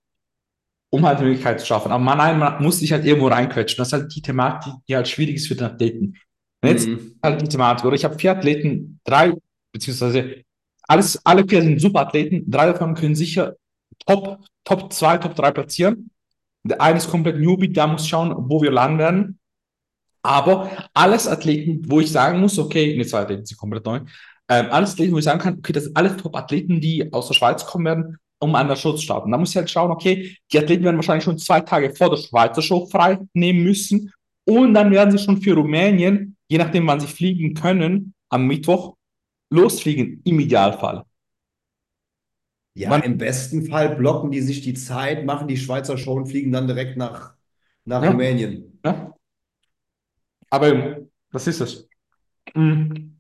[0.93, 1.91] um halt die Möglichkeit zu schaffen.
[1.91, 3.77] Aber man, nein, man muss sich halt irgendwo reinquetschen.
[3.77, 6.17] Das ist halt die Thematik, die halt schwierig ist für den Athleten.
[6.61, 7.15] Und jetzt Mhm.
[7.23, 7.95] halt die Thematik, oder?
[7.95, 9.33] Ich habe vier Athleten, drei,
[9.71, 10.43] beziehungsweise
[10.83, 13.55] alles, alle vier sind super Athleten, drei davon können sicher
[14.05, 16.11] Top, Top 2, Top 3 platzieren.
[16.63, 19.39] Der eine ist komplett Newbie, da muss schauen, wo wir landen werden.
[20.21, 24.01] Aber alles Athleten, wo ich sagen muss, okay, ne, zwei Athleten sind komplett neu.
[24.47, 27.33] Ähm, alles Athleten, wo ich sagen kann, okay, das sind alles Top-Athleten, die aus der
[27.33, 29.31] Schweiz kommen werden, um an der Show zu starten.
[29.31, 32.17] Da muss ich halt schauen, okay, die Athleten werden wahrscheinlich schon zwei Tage vor der
[32.17, 34.11] Schweizer Show frei nehmen müssen.
[34.45, 38.95] Und dann werden sie schon für Rumänien, je nachdem, wann sie fliegen können, am Mittwoch
[39.49, 41.03] losfliegen, im Idealfall.
[42.75, 46.25] Ja, Man- im besten Fall blocken die sich die Zeit, machen die Schweizer Show und
[46.27, 47.35] fliegen dann direkt nach,
[47.85, 48.09] nach Ja.
[48.11, 48.79] Rumänien.
[48.83, 49.13] Ne?
[50.49, 50.97] Aber
[51.31, 51.87] das ist es.
[52.53, 53.19] Mhm.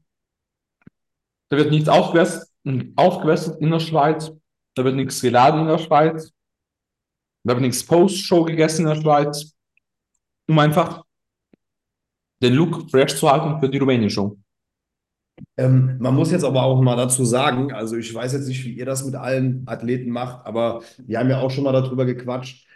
[1.49, 2.49] Da wird nichts aufgewässert,
[2.95, 4.31] aufgewässert in der Schweiz.
[4.75, 6.31] Da wird nichts geladen in der Schweiz.
[7.43, 9.53] Da wird nichts Post-Show gegessen in der Schweiz.
[10.47, 11.03] Um einfach
[12.41, 14.37] den Look fresh zu halten für die Rumänien-Show.
[15.57, 18.73] Ähm, man muss jetzt aber auch mal dazu sagen, also ich weiß jetzt nicht, wie
[18.73, 22.67] ihr das mit allen Athleten macht, aber wir haben ja auch schon mal darüber gequatscht.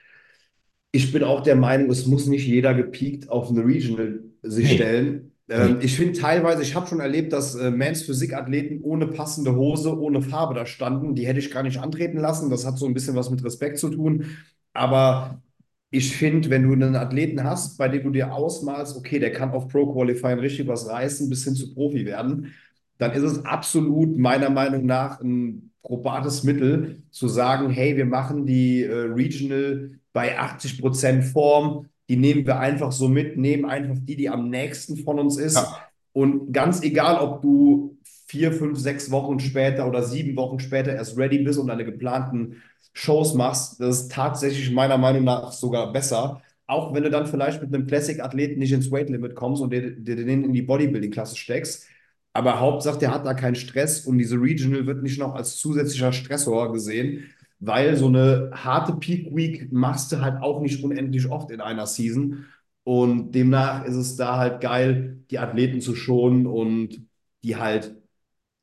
[0.91, 4.75] Ich bin auch der Meinung, es muss nicht jeder gepiekt auf eine Regional sich Nee.
[4.75, 5.36] stellen.
[5.49, 9.97] Ähm, ich finde teilweise, ich habe schon erlebt, dass äh, Mans Physik-Athleten ohne passende Hose,
[9.97, 11.15] ohne Farbe da standen.
[11.15, 12.49] Die hätte ich gar nicht antreten lassen.
[12.49, 14.25] Das hat so ein bisschen was mit Respekt zu tun.
[14.73, 15.41] Aber
[15.89, 19.51] ich finde, wenn du einen Athleten hast, bei dem du dir ausmalst, okay, der kann
[19.51, 22.53] auf Pro Qualifying richtig was reißen, bis hin zu Profi werden,
[22.97, 28.45] dann ist es absolut meiner Meinung nach ein probates Mittel zu sagen, hey, wir machen
[28.45, 34.15] die äh, Regional bei 80% Form, die nehmen wir einfach so mit, nehmen einfach die,
[34.15, 35.55] die am nächsten von uns ist.
[35.55, 35.77] Ja.
[36.13, 41.17] Und ganz egal, ob du vier, fünf, sechs Wochen später oder sieben Wochen später erst
[41.17, 42.61] ready bist und deine geplanten
[42.93, 46.41] Shows machst, das ist tatsächlich meiner Meinung nach sogar besser.
[46.65, 49.91] Auch wenn du dann vielleicht mit einem Classic-Athleten nicht ins Weight Limit kommst und dir,
[49.91, 51.87] dir den in die Bodybuilding-Klasse steckst.
[52.33, 56.11] Aber Hauptsache, der hat da keinen Stress und diese Regional wird nicht noch als zusätzlicher
[56.11, 57.23] Stressor gesehen,
[57.59, 61.87] weil so eine harte Peak Week machst du halt auch nicht unendlich oft in einer
[61.87, 62.45] Season.
[62.83, 67.01] Und demnach ist es da halt geil, die Athleten zu schonen und
[67.43, 67.95] die halt,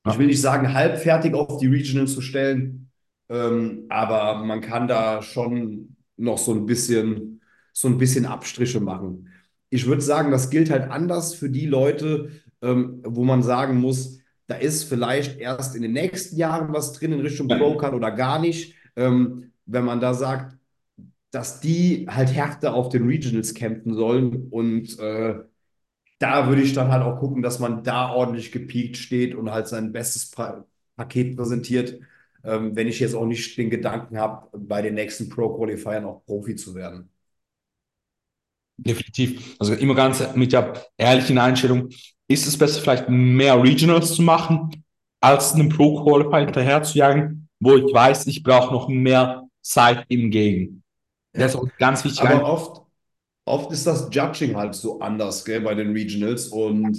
[0.06, 2.90] ich will nicht sagen, halbfertig auf die Regional zu stellen,
[3.28, 7.40] ähm, aber man kann da schon noch so ein bisschen,
[7.72, 9.28] so ein bisschen Abstriche machen.
[9.70, 12.30] Ich würde sagen, das gilt halt anders für die Leute,
[12.62, 17.12] ähm, wo man sagen muss, da ist vielleicht erst in den nächsten Jahren was drin
[17.12, 18.74] in Richtung Pro-Card oder gar nicht.
[18.96, 20.56] Ähm, wenn man da sagt,
[21.30, 25.36] dass die halt härter auf den Regionals kämpfen sollen und äh,
[26.18, 29.68] da würde ich dann halt auch gucken, dass man da ordentlich gepiekt steht und halt
[29.68, 30.64] sein bestes pa
[30.96, 31.98] Paket präsentiert,
[32.44, 36.54] ähm, wenn ich jetzt auch nicht den Gedanken habe, bei den nächsten Pro-Qualifiern auch Profi
[36.56, 37.10] zu werden.
[38.76, 39.56] Definitiv.
[39.58, 41.90] Also immer ganz mit der ehrlichen Einstellung,
[42.28, 44.84] ist es besser, vielleicht mehr Regionals zu machen,
[45.20, 50.30] als einem Pro-Qualifier hinterher zu jagen, wo ich weiß, ich brauche noch mehr Zeit im
[50.30, 50.82] Game.
[51.32, 52.20] Das ist auch ganz wichtig.
[52.20, 52.82] Aber oft,
[53.46, 56.98] oft ist das Judging halt so anders, gell, bei den Regionals und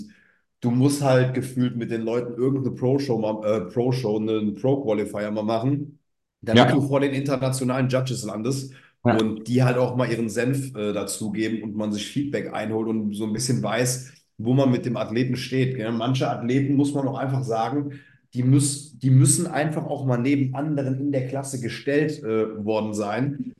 [0.61, 5.99] du musst halt gefühlt mit den Leuten irgendeine Pro-Show äh, Pro-Show, einen Pro-Qualifier mal machen,
[6.41, 6.73] damit Ja.
[6.73, 9.17] du vor den internationalen Judges landest Ja.
[9.17, 13.13] und die halt auch mal ihren Senf äh, dazugeben und man sich Feedback einholt und
[13.15, 15.75] so ein bisschen weiß, wo man mit dem Athleten steht.
[15.77, 15.91] Gell?
[15.91, 17.99] Manche Athleten muss man auch einfach sagen,
[18.35, 22.93] die, müß, die müssen einfach auch mal neben anderen in der Klasse gestellt äh, worden
[22.93, 23.53] sein,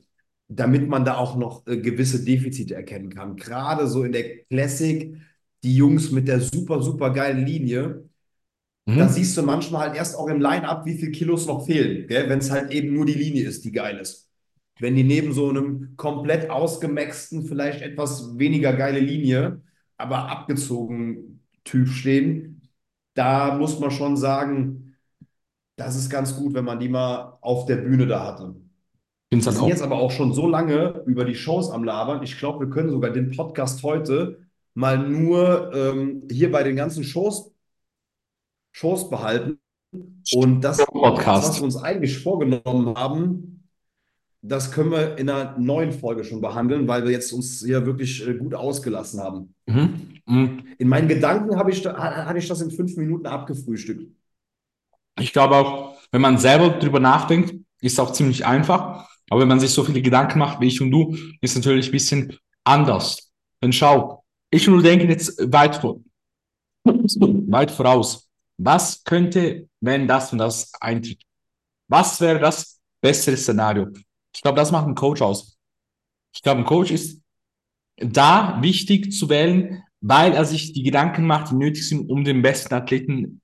[0.48, 3.36] damit man da auch noch äh, gewisse Defizite erkennen kann.
[3.36, 5.16] Gerade so in der Classic,
[5.64, 8.04] die Jungs mit der super, super geilen Linie,
[8.86, 8.98] Mhm.
[8.98, 12.06] da siehst du manchmal halt erst auch im Line-Up, wie viele Kilos noch fehlen?
[12.08, 14.28] Wenn es halt eben nur die Linie ist, die geil ist.
[14.78, 19.62] Wenn die neben so einem komplett ausgemaxten, vielleicht etwas weniger geile Linie,
[19.96, 22.55] aber abgezogen Typ stehen,
[23.16, 24.94] da muss man schon sagen,
[25.76, 28.54] das ist ganz gut, wenn man die mal auf der Bühne da hatte.
[29.30, 29.68] Find's Wir halt sind auch.
[29.68, 32.22] jetzt aber auch schon so lange über die Shows am Labern.
[32.22, 34.38] Ich glaube, wir können sogar den Podcast heute
[34.74, 37.50] mal nur ähm, hier bei den ganzen Shows,
[38.72, 39.58] Shows behalten.
[40.34, 41.48] Und das, Podcast.
[41.48, 43.64] was wir uns eigentlich vorgenommen haben,
[44.42, 48.26] das können wir in einer neuen Folge schon behandeln, weil wir jetzt uns hier wirklich
[48.26, 49.54] äh, gut ausgelassen haben.
[49.66, 50.15] Mhm.
[50.26, 50.64] Mhm.
[50.78, 54.12] In meinen Gedanken habe ich, hatte ich das in fünf Minuten abgefrühstückt.
[55.18, 59.08] Ich glaube auch, wenn man selber drüber nachdenkt, ist es auch ziemlich einfach.
[59.30, 61.88] Aber wenn man sich so viele Gedanken macht wie ich und du, ist es natürlich
[61.88, 63.32] ein bisschen anders.
[63.62, 66.00] Denn schau, ich und du denken jetzt weit, vor,
[66.84, 68.28] weit voraus.
[68.58, 71.22] Was könnte, wenn das und das eintritt?
[71.88, 73.88] Was wäre das bessere Szenario?
[74.34, 75.56] Ich glaube, das macht ein Coach aus.
[76.34, 77.22] Ich glaube, ein Coach ist
[77.96, 82.42] da wichtig zu wählen, weil er sich die Gedanken macht, die nötig sind, um den
[82.42, 83.40] besten Athleten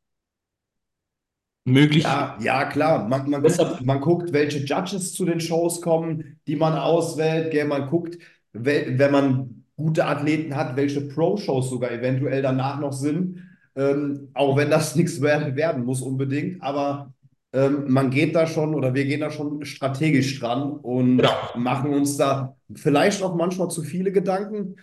[1.64, 2.05] möglich.
[2.05, 3.09] Ja, ja, klar.
[3.09, 7.51] Man, man, Deshalb- guckt, man guckt, welche Judges zu den Shows kommen, die man auswählt.
[7.51, 7.66] Gell?
[7.66, 8.18] Man guckt,
[8.53, 13.42] wenn man gute Athleten hat, welche Pro-Shows sogar eventuell danach noch sind.
[13.75, 16.62] Ähm, auch wenn das nichts wer- werden muss unbedingt.
[16.62, 17.12] Aber
[17.53, 21.31] ähm, man geht da schon oder wir gehen da schon strategisch dran und Genau.
[21.57, 24.77] machen uns da vielleicht auch manchmal zu viele Gedanken.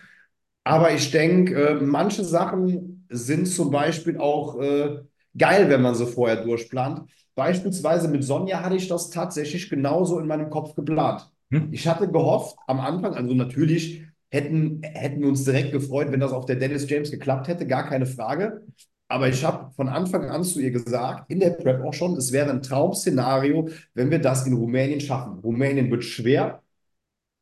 [0.64, 4.98] Aber ich denke, äh, manche Sachen sind zum Beispiel auch äh,
[5.36, 7.10] geil, wenn man sie vorher durchplant.
[7.34, 11.30] Beispielsweise mit Sonja hatte ich das tatsächlich genauso in meinem Kopf geplant.
[11.50, 11.68] Hm?
[11.72, 16.32] Ich hatte gehofft am Anfang, also natürlich hätten, hätten wir uns direkt gefreut, wenn das
[16.32, 18.62] auf der Dennis James geklappt hätte, gar keine Frage.
[19.08, 22.30] Aber ich habe von Anfang an zu ihr gesagt, in der Prep auch schon, es
[22.30, 25.40] wäre ein Traum-Szenario, wenn wir das in Rumänien schaffen.
[25.40, 26.62] Rumänien wird schwer,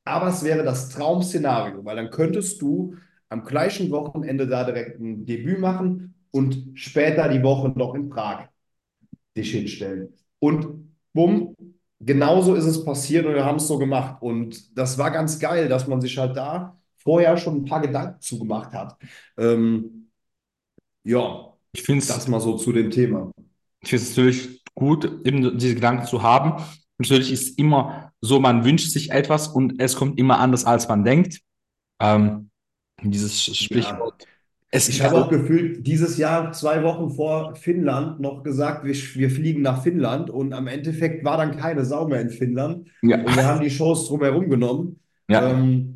[0.05, 2.95] aber es wäre das Traum-Szenario, weil dann könntest du
[3.29, 8.49] am gleichen Wochenende da direkt ein Debüt machen und später die Woche noch in Prag
[9.37, 10.15] dich hinstellen.
[10.39, 11.55] Und bumm,
[12.01, 14.23] genauso ist es passiert und wir haben es so gemacht.
[14.23, 18.21] Und das war ganz geil, dass man sich halt da vorher schon ein paar Gedanken
[18.21, 18.97] zugemacht hat.
[19.37, 20.11] Ähm,
[21.05, 23.31] ja, Ich finde es das mal so zu dem Thema.
[23.81, 26.63] Ich finde es natürlich gut, eben diese Gedanken zu haben.
[26.99, 31.05] Natürlich ist immer so, man wünscht sich etwas und es kommt immer anders, als man
[31.05, 31.41] denkt.
[32.01, 32.51] Ähm,
[33.03, 34.27] dieses Sprichwort.
[34.71, 39.31] Es Ich habe auch gefühlt dieses Jahr, zwei Wochen vor Finnland, noch gesagt, wir, wir
[39.31, 42.89] fliegen nach Finnland und am Endeffekt war dann keine Sau mehr in Finnland.
[43.03, 45.01] ja, Und wir haben die Shows drumherum genommen.
[45.29, 45.95] ja, Ähm,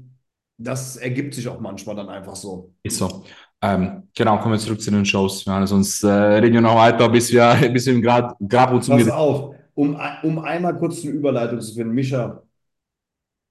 [0.56, 2.72] das ergibt sich auch manchmal dann einfach so.
[2.82, 3.24] ist so.
[3.60, 5.44] Ähm, genau, kommen wir zurück zu den Shows.
[5.44, 8.88] Ja, sonst äh, reden wir noch weiter, bis wir, bis wir im Grad, Grab uns
[8.88, 11.94] Pass umgedreht auf, um, um einmal kurz eine Überleitung zu finden.
[11.94, 12.42] Micha,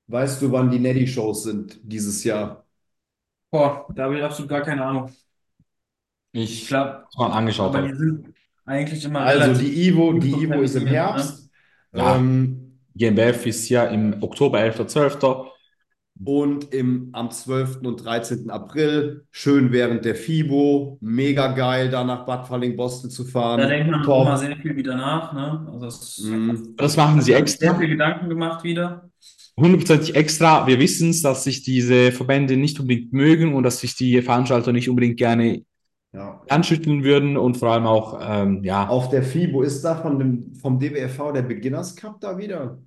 [0.08, 2.66] weißt du, wann die Neddy-Shows sind dieses Jahr?
[3.52, 5.12] Boah, da habe ich absolut gar keine Ahnung.
[6.34, 7.74] Ich Ich glaube, hab's mal angeschaut.
[7.74, 8.34] aber die sind
[8.66, 10.90] eigentlich immer Also relativ die Ivo, die Ivo ist im ne?
[10.92, 11.50] Herbst.
[11.94, 12.16] Ja.
[12.16, 15.18] Ähm, GmbF ist ja im Oktober, 11., 12.
[16.24, 17.88] Und im, am 12.
[17.88, 18.52] und 13.
[18.52, 23.60] April, schön während der FIBO, mega geil, da nach Bad Falling-Boston zu fahren.
[23.62, 24.28] Da denkt man Top.
[24.28, 25.68] immer sehr viel wieder nach, ne?
[25.72, 26.76] Also es Mhm.
[26.78, 27.74] Das machen sie sehr extra.
[27.80, 29.10] viel Gedanken gemacht wieder.
[29.60, 30.68] Hundertprozentig extra.
[30.68, 34.72] Wir wissen es, dass sich diese Verbände nicht unbedingt mögen und dass sich die Veranstalter
[34.72, 35.64] nicht unbedingt gerne
[36.14, 36.42] Ja.
[36.50, 40.54] anschütteln würden und vor allem auch, ähm, ja, Auf der FIBO ist da von dem,
[40.56, 42.80] vom DBFV der Beginners Cup da wieder.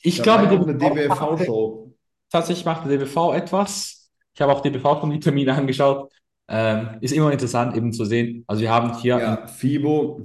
[0.00, 1.94] ich Da glaube, auch eine DBV DBFV-Show.
[2.30, 4.10] tatsächlich macht der DBV etwas.
[4.34, 6.10] Ich habe auch DBV schon die Termine angeschaut.
[6.48, 8.42] Ähm, ist immer interessant eben zu sehen.
[8.48, 10.20] Also wir haben hier, Ja, FIBO.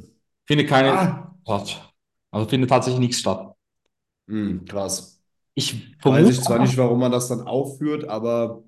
[0.47, 1.35] findet keine Ah.
[2.31, 3.53] Also findet tatsächlich nichts statt.
[4.27, 5.16] hm, krass.
[5.57, 8.63] Ich Weiß vermute, ich zwar nicht, warum man das dann aufführt, aber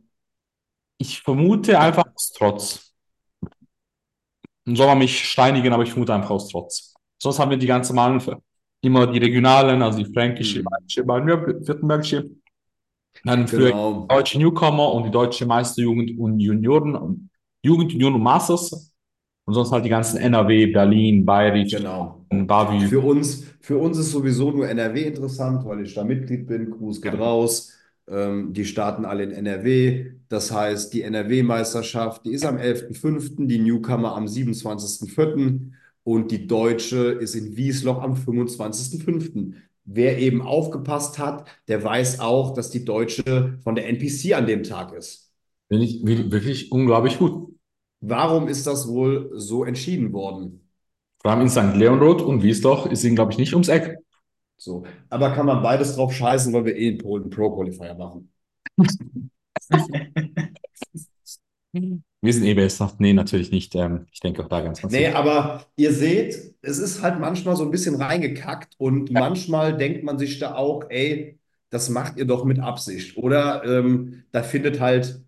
[0.97, 2.95] ich vermute einfach aus Trotz.
[4.65, 6.95] Dann soll man mich steinigen, aber ich vermute einfach aus Trotz.
[7.21, 8.41] Sonst haben wir die ganzen Malen für
[8.81, 10.63] immer die regionalen, also die fränkische, Mhm.
[10.63, 12.29] bayerische, baden-württembergische.
[13.23, 14.01] Dann für genau.
[14.01, 17.29] die deutsche Newcomer und die deutsche Meisterjugend und Junioren
[17.61, 18.88] Jugend, Junioren und Masters.
[19.49, 22.23] Und sonst halt die ganzen NRW, Berlin, Bayreuth, Genau.
[22.29, 22.87] Bavü.
[22.87, 26.69] Für uns, für uns ist sowieso nur NRW interessant, weil ich da Mitglied bin.
[26.69, 27.73] Gruß geht raus.
[28.07, 30.05] Ähm, die starten alle in NRW.
[30.27, 35.71] Das heißt, die NRW-Meisterschaft, die ist am 11.05., die Newcomer am 27.04.
[36.03, 39.53] und die deutsche ist in Wiesloch am 25.05.
[39.85, 44.61] Wer eben aufgepasst hat, der weiß auch, dass die deutsche von der NPC an dem
[44.61, 45.31] Tag ist.
[45.69, 47.49] Finde ich wirklich unglaublich gut.
[48.01, 50.69] Warum ist das wohl so entschieden worden?
[51.21, 51.77] Vor allem in St.
[51.77, 53.99] Leonrod und Wiesloch ist ihn, glaube ich, nicht ums Eck.
[54.57, 54.83] So.
[55.09, 58.31] Aber kann man beides drauf scheißen, weil wir eh Pro- einen Pro-Qualifier machen.
[62.21, 62.93] Wir sind eh besser.
[62.99, 63.75] Nee, natürlich nicht.
[63.75, 65.15] Ähm, ich denke auch da ganz, ganz Nee, sicher.
[65.15, 70.17] aber ihr seht, es ist halt manchmal so ein bisschen reingekackt und manchmal denkt man
[70.17, 71.37] sich da auch, ey,
[71.69, 73.17] das macht ihr doch mit Absicht.
[73.17, 75.23] Oder ähm, da findet halt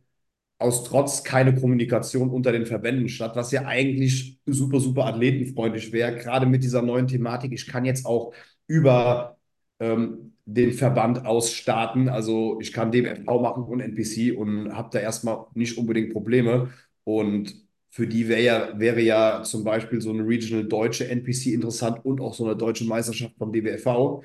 [0.61, 6.15] aus Trotz keine Kommunikation unter den Verbänden statt, was ja eigentlich super, super athletenfreundlich wäre,
[6.17, 7.51] gerade mit dieser neuen Thematik.
[7.53, 8.33] Ich kann jetzt auch
[8.67, 9.37] über
[9.79, 14.99] ähm, den Verband aus starten, also ich kann DBFV machen und NPC und habe da
[14.99, 16.69] erstmal nicht unbedingt Probleme.
[17.03, 17.55] Und
[17.89, 22.21] für die wäre ja, wäre ja zum Beispiel so eine Regional deutsche NPC interessant und
[22.21, 24.23] auch so eine deutsche Meisterschaft vom DBFV.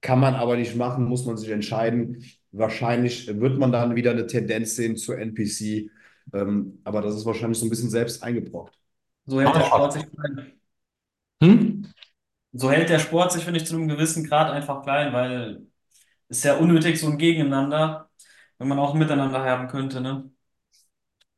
[0.00, 2.24] Kann man aber nicht machen, muss man sich entscheiden.
[2.52, 5.90] Wahrscheinlich wird man dann wieder eine Tendenz sehen zur NPC.
[6.32, 8.76] Ähm, aber das ist wahrscheinlich so ein bisschen selbst eingebrockt.
[9.26, 10.60] So hätte der Sport sich gefallen.
[11.42, 11.82] Hm?
[12.52, 15.66] so hält der Sport sich, finde ich, zu einem gewissen Grad einfach klein, weil
[16.28, 18.10] es ist ja unnötig so ein Gegeneinander,
[18.58, 20.30] wenn man auch miteinander haben könnte, ne?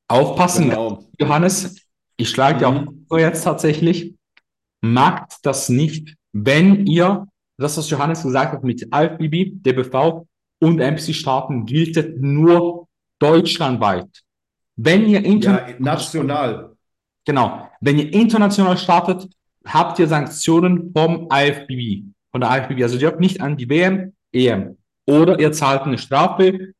[0.08, 1.04] Aufpassen, Genau.
[1.18, 1.76] Johannes.
[2.16, 3.06] Ich schlage dir auch Mhm.
[3.18, 4.14] jetzt tatsächlich.
[4.82, 7.26] Macht das nicht, wenn ihr,
[7.58, 10.26] das, was Johannes gesagt hat, mit IFBB, DBV
[10.62, 12.88] und MC starten, gilt nur
[13.18, 14.08] deutschlandweit.
[14.76, 16.76] Wenn ihr Ja, international, national.
[17.26, 19.28] genau, wenn ihr international startet,
[19.66, 22.82] habt ihr Sanktionen vom IFBB, von der IFBB.
[22.82, 24.78] Also ihr dürft nicht an die WM, EM.
[25.06, 26.72] Oder ihr zahlt eine Strafe.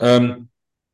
[0.00, 0.48] Ähm,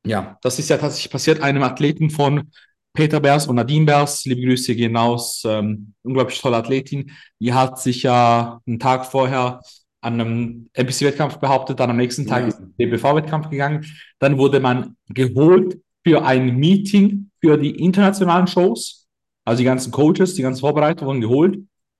[0.06, 2.50] ja, das ist ja tatsächlich passiert einem Athleten von
[2.92, 4.24] Peter Bers und Nadine Bers.
[4.24, 5.42] Liebe Grüße gehen aus.
[5.46, 7.10] Ähm, unglaublich tolle Athletin.
[7.40, 9.60] Die hat sich ja einen Tag vorher
[10.04, 12.48] an einem NPC-Wettkampf behauptet, dann am nächsten Tag Ja.
[12.48, 13.84] ist der DBV-Wettkampf gegangen.
[14.18, 19.08] Dann wurde man geholt für ein Meeting für die internationalen Shows.
[19.44, 21.58] Also die ganzen Coaches, die ganzen Vorbereiter wurden geholt.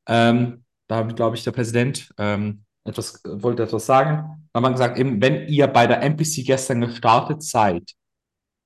[0.09, 4.47] Ähm, da hat, glaube ich, der Präsident ähm, etwas, wollte etwas sagen.
[4.53, 7.91] Da hat man gesagt, eben, wenn ihr bei der NPC gestern gestartet seid,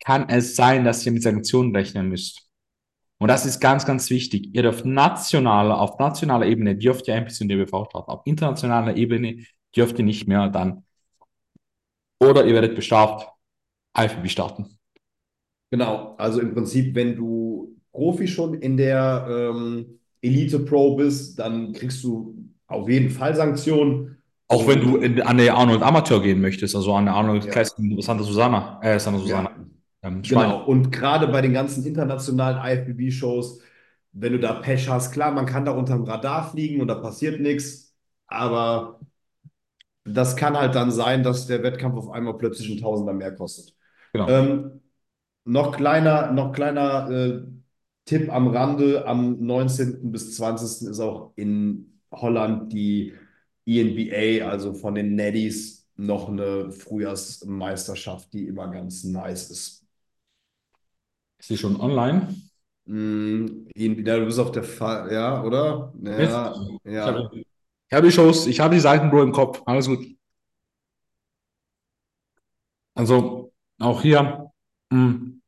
[0.05, 2.48] kann es sein, dass ihr mit Sanktionen rechnen müsst.
[3.19, 4.51] Und das ist ganz, ganz wichtig.
[4.55, 8.11] Ihr dürft national, auf nationaler Ebene dürft ihr NPC und DBV starten.
[8.11, 9.45] Auf internationaler Ebene
[9.77, 10.85] dürft ihr nicht mehr dann.
[12.21, 13.29] Oder ihr werdet bestraft,
[13.97, 14.79] IFBB starten.
[15.71, 21.73] Genau, also im Prinzip, wenn du Profi schon in der ähm, Elite Pro bist, dann
[21.73, 22.35] kriegst du
[22.69, 24.17] auf jeden Fall Sanktionen.
[24.47, 27.51] Auch wenn du in, an der Arnold Amateur gehen möchtest, also an der Arnold Ja.
[27.51, 29.51] Classic Santa Susana, äh, Santa Susana.
[29.51, 29.65] Ja,
[30.03, 30.65] Ähm, genau.
[30.65, 33.61] Und gerade bei den ganzen internationalen IFBB-Shows,
[34.13, 37.41] wenn du da Pech hast, klar, man kann da unterm Radar fliegen und da passiert
[37.41, 37.95] nichts,
[38.27, 39.01] aber
[40.05, 43.75] das kann halt dann sein, dass der Wettkampf auf einmal plötzlich ein Tausender mehr kostet.
[44.13, 44.29] Genau.
[44.29, 44.81] Ähm,
[45.45, 47.43] noch kleiner, noch kleiner äh,
[48.05, 50.11] Tipp am Rande, am 19.
[50.11, 50.89] bis 20.
[50.89, 53.13] ist auch in Holland die
[53.67, 59.78] ENBA, also von den Neddies, noch eine Frühjahrsmeisterschaft, die immer ganz nice ist.
[61.39, 62.35] Ist die schon online?
[62.87, 65.93] Mm, ENBA, du bist auf der Fall, ja, oder?
[66.03, 67.07] Ja, Ich ja.
[67.07, 69.63] habe ich habe die Shows, ich habe die Seiten, Bro, im Kopf.
[69.67, 70.05] Alles gut.
[72.95, 74.51] Also, auch hier,
[74.91, 75.39] mh,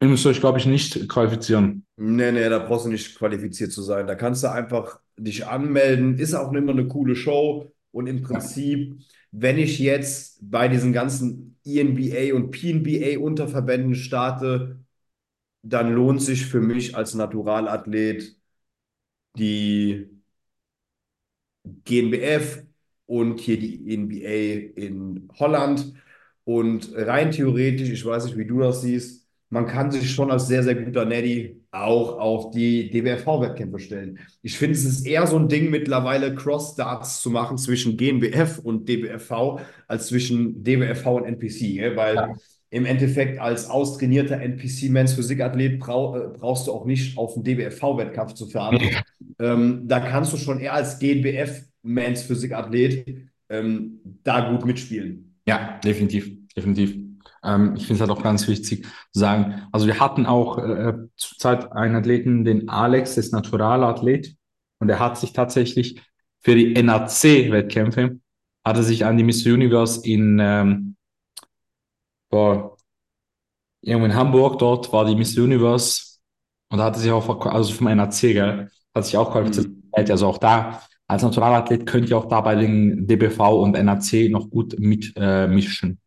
[0.00, 1.84] ihr müsst euch, glaube ich, nicht qualifizieren.
[1.96, 4.06] Nee, nee, da brauchst du nicht qualifiziert zu sein.
[4.06, 6.18] Da kannst du einfach dich anmelden.
[6.18, 7.72] Ist auch immer eine coole Show.
[7.92, 14.83] Und im Prinzip, wenn ich jetzt bei diesen ganzen ENBA und PNBA Unterverbänden starte,
[15.64, 18.36] dann lohnt sich für mich als Naturalathlet
[19.36, 20.08] die
[21.84, 22.62] GNBF
[23.06, 25.94] und hier die ENBA in Holland.
[26.44, 30.48] Und rein theoretisch, ich weiß nicht, wie du das siehst, man kann sich schon als
[30.48, 34.18] sehr, sehr guter Neddy auch auf die DBFV-Wettkämpfe stellen.
[34.42, 38.88] Ich finde, es ist eher so ein Ding mittlerweile, Cross-Starts zu machen zwischen GNBF und
[38.88, 42.34] DBFV, als zwischen DBFV und NPC, weil Ja.
[42.70, 48.34] Im Endeffekt als austrainierter NPC-Men's Physikathlet brau äh, brauchst du auch nicht auf einen DBFV-Wettkampf
[48.34, 48.80] zu fahren.
[49.38, 55.36] Ähm, da kannst du schon eher als GNBF-Men's Physikathlet ähm, da gut mitspielen.
[55.46, 56.96] Ja, definitiv, definitiv.
[57.44, 60.94] Ähm, ich finde es halt auch ganz wichtig zu sagen, also wir hatten auch äh,
[61.16, 64.34] zurzeit einen Athleten, den Alex, das ist Naturalathlet,
[64.80, 66.00] und er hat sich tatsächlich
[66.40, 68.18] für die NAC-Wettkämpfe,
[68.64, 70.96] hat er sich an die Miss Universe in, ähm,
[72.30, 72.76] boah,
[73.82, 76.18] irgendwo in Hamburg, dort war die Miss Universe,
[76.70, 79.82] und da hat er sich auch, also vom NAC, gell, hat sich auch qualifiziert, Mhm.
[80.08, 84.48] also auch da, als Naturalathlet könnt ihr auch da bei den DBV und NAC noch
[84.50, 86.00] gut mit äh, mischen.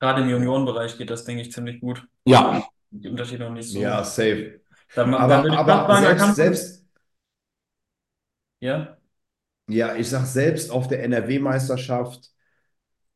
[0.00, 2.06] Gerade im Juniorenbereich geht das, denke ich, ziemlich gut.
[2.24, 3.80] Ja, Die Unterschiede noch nicht so.
[3.80, 4.60] Ja, safe.
[4.94, 6.86] Da, da Aber, ich aber sagen, selbst, selbst,
[8.60, 8.98] Ja,
[9.68, 12.30] ja, ich sag selbst auf der NRW-Meisterschaft,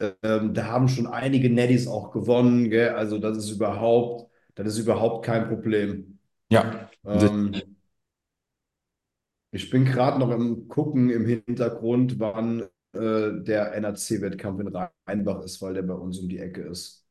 [0.01, 2.91] ähm, da haben schon einige Neddies auch gewonnen, gell?
[2.91, 6.19] Also das ist überhaupt, das ist überhaupt kein Problem.
[6.51, 6.89] ja.
[7.05, 7.55] Ähm,
[9.53, 14.69] ich bin gerade noch im Gucken im Hintergrund, wann äh, der NRC-Wettkampf in
[15.07, 17.07] Rheinbach ist, weil der bei uns um die Ecke ist.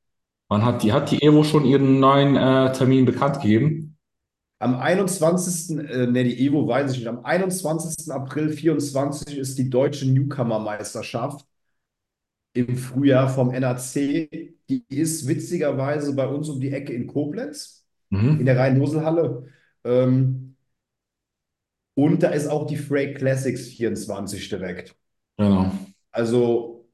[0.47, 3.97] Wann hat die, hat die Evo schon ihren neuen äh, Termin bekannt gegeben?
[4.59, 8.11] Am 21., äh, ne, die Evo weiß ich nicht, am 21.
[8.11, 11.45] April 24 ist die deutsche Newcomer-Meisterschaft
[12.55, 14.29] im Frühjahr vom NAC.
[14.69, 18.45] Die ist witzigerweise bei uns um die Ecke in Koblenz, in Mhm.
[18.45, 19.45] der Rhein-Mosel-Halle.
[19.83, 20.55] Ähm,
[21.93, 24.95] und da ist auch die Frey Classics 24 direkt.
[25.37, 25.71] Genau.
[26.11, 26.85] Also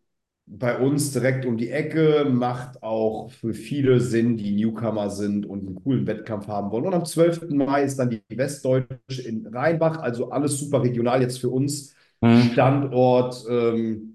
[0.46, 5.66] bei uns direkt um die Ecke, macht auch für viele Sinn, die Newcomer sind und
[5.66, 6.86] einen coolen Wettkampf haben wollen.
[6.88, 7.56] Und am 12.
[7.56, 11.96] Mai ist dann die Westdeutsche in Rheinbach, also alles super regional jetzt für uns.
[12.24, 12.52] Hm.
[12.52, 14.11] Standort, ähm,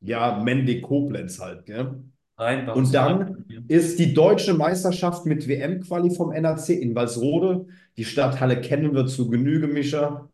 [0.00, 2.02] ja, Mendig-Koblenz halt, gell?
[2.36, 7.66] Rheinbach Und dann ist die deutsche Meisterschaft mit WM-Quali vom NAC in Walsrode.
[7.96, 10.28] Die Stadthalle kennen wir zu Genüge, Mischa.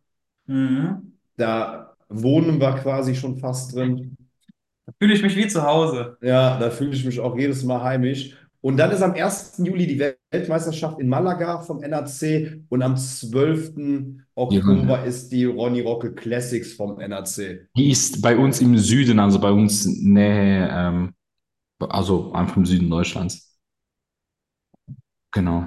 [0.46, 1.14] Mhm.
[1.36, 4.16] Da wohnen wir quasi schon fast drin.
[4.86, 6.18] Da fühle ich mich wie zu Hause.
[6.20, 8.36] Ja, da fühle ich mich auch jedes Mal heimisch.
[8.64, 9.58] Und dann ist am 1.
[9.58, 14.22] Juli die Weltmeisterschaft in Malaga vom NAC und am 12.
[14.34, 17.68] Oktober ist die Ronny Rocke Classics vom NAC.
[17.76, 21.14] Die ist bei uns im Süden, also bei uns Nähe, ähm,
[21.78, 23.54] also einfach im Süden Deutschlands.
[25.30, 25.66] Genau.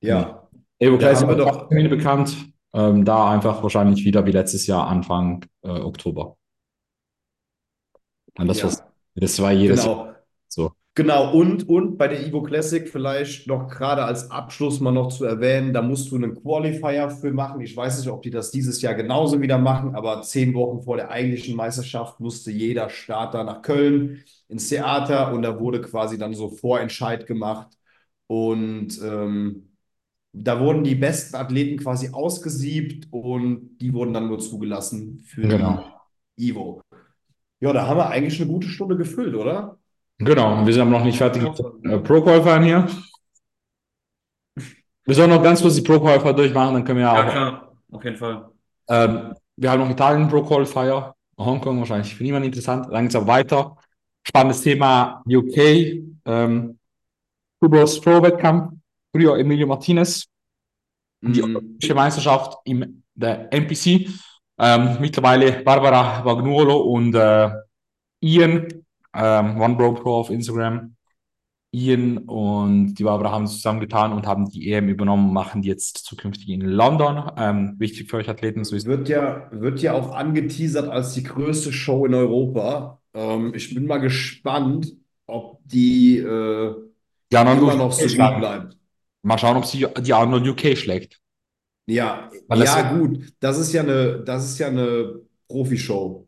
[0.00, 0.48] Ja,
[0.78, 2.46] Evo Classic haben wir doch- Termine bekannt.
[2.72, 6.36] Ähm, da einfach wahrscheinlich wieder wie letztes Jahr Anfang äh, Oktober.
[8.38, 8.66] Und das, Ja.
[8.66, 8.84] was,
[9.16, 10.04] das war jedes Jahr genau.
[10.06, 10.09] so.
[10.96, 15.24] Genau, und, und bei der Evo Classic vielleicht noch gerade als Abschluss mal noch zu
[15.24, 17.60] erwähnen, da musst du einen Qualifier für machen.
[17.60, 20.96] Ich weiß nicht, ob die das dieses Jahr genauso wieder machen, aber zehn Wochen vor
[20.96, 26.34] der eigentlichen Meisterschaft musste jeder Starter nach Köln ins Theater und da wurde quasi dann
[26.34, 27.68] so Vorentscheid gemacht.
[28.26, 29.68] Und ähm,
[30.32, 35.84] da wurden die besten Athleten quasi ausgesiebt und die wurden dann nur zugelassen für Genau.
[36.38, 36.82] die Evo.
[37.60, 39.79] Ja, da haben wir eigentlich eine gute Stunde gefüllt, oder?
[40.20, 42.86] Genau, wir sind aber noch nicht fertig mit den äh, Pro-Qualifiern hier.
[45.06, 47.32] Wir sollen noch ganz kurz die Pro-Qualifier durchmachen, dann können wir ja Ja, auch.
[47.32, 48.48] klar, auf jeden Fall.
[48.88, 52.86] Ähm, wir haben noch Italien Pro-Qualifier, Hongkong wahrscheinlich für niemanden interessant.
[52.90, 53.76] Dann geht es auch weiter.
[54.26, 55.56] Spannendes Thema UK,
[56.26, 56.78] ähm,
[57.60, 58.74] Kubros Pro-Wettkampf,
[59.14, 60.26] früher Emilio Martinez,
[61.22, 61.56] die Mhm.
[61.56, 64.08] Europäische Meisterschaft im der NPC.
[64.58, 67.50] Ähm, mittlerweile Barbara Vagnuolo und äh,
[68.22, 68.68] Ian,
[69.14, 70.94] ähm, One Bro Pro auf Instagram.
[71.72, 76.48] Ian und die Barbara haben zusammengetan und haben die EM übernommen, machen die jetzt zukünftig
[76.48, 77.30] in London.
[77.36, 78.88] Ähm, wichtig für euch Athleten wissen.
[78.88, 83.00] Wird ja, wird ja auch angeteasert als die größte Show in Europa.
[83.14, 84.92] Ähm, ich bin mal gespannt,
[85.26, 86.74] ob die äh,
[87.32, 88.76] Arnold immer noch so gut bleibt.
[89.22, 91.20] Mal schauen, ob sie die Arnold UK schlägt.
[91.86, 93.32] Ja, ja, gut.
[93.38, 96.26] Das ist ja eine, das ist ja eine Profishow.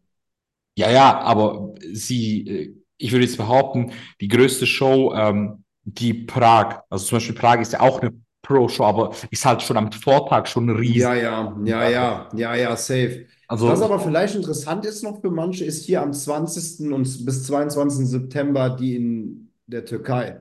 [0.77, 6.83] Ja, ja, aber sie, äh, ich würde jetzt behaupten, die größte Show, ähm, die Prag,
[6.89, 8.13] also zum Beispiel Prag ist ja auch eine
[8.43, 10.97] Pro-Show, aber ist halt schon am Vortag schon riesig.
[10.97, 13.27] Ja, ja, ja, ja, ja, ja, safe.
[13.47, 16.93] Also, Was aber vielleicht interessant ist noch für manche, ist hier am 20.
[16.93, 18.07] und bis 22.
[18.07, 20.41] September die in der Türkei.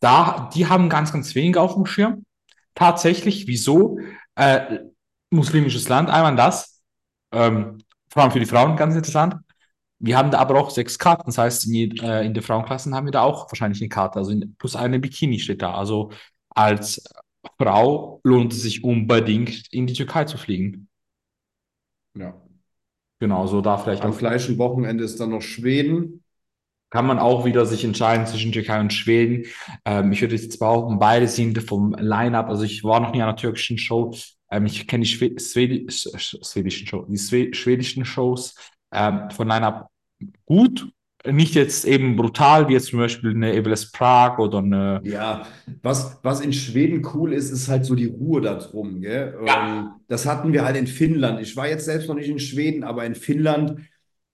[0.00, 2.24] da, die haben ganz, ganz wenig auf dem Schirm.
[2.74, 3.98] Tatsächlich, wieso?
[4.36, 4.78] Äh,
[5.30, 6.80] muslimisches Land, einmal das.
[7.32, 7.78] Ähm,
[8.10, 9.36] vor allem für die Frauen ganz interessant.
[9.98, 11.24] Wir haben da aber auch sechs Karten.
[11.26, 14.18] Das heißt, in, äh, in der Frauenklassen haben wir da auch wahrscheinlich eine Karte.
[14.18, 15.74] Also in, plus eine Bikini steht da.
[15.74, 16.10] Also
[16.50, 17.04] als
[17.58, 20.88] Frau lohnt es sich unbedingt, in die Türkei zu fliegen.
[22.14, 22.34] Ja.
[23.20, 26.24] Genau, so da vielleicht Am gleichen Wochenende ist dann noch Schweden.
[26.90, 29.46] kann man auch wieder sich entscheiden zwischen Türkei und Schweden.
[29.84, 33.28] Ähm, ich würde jetzt behaupten, beide sind vom Line-Up, also ich war noch nie an
[33.28, 34.12] einer türkischen Show.
[34.50, 38.54] Ähm, ich kenne die Schwe Schwedi sch sch- schwedischen Show, die Schwe schwedischen Shows
[38.92, 39.88] ähm, von Line-Up
[40.46, 40.88] gut.
[41.26, 45.02] Nicht jetzt eben brutal, wie jetzt zum Beispiel eine Eveles Prag oder eine.
[45.02, 45.46] Ja,
[45.82, 49.34] was, was in Schweden cool ist, ist halt so die Ruhe da drum, gell?
[49.46, 49.66] Ja.
[49.82, 51.40] Ähm, das hatten wir halt in Finnland.
[51.40, 53.80] Ich war jetzt selbst noch nicht in Schweden, aber in Finnland,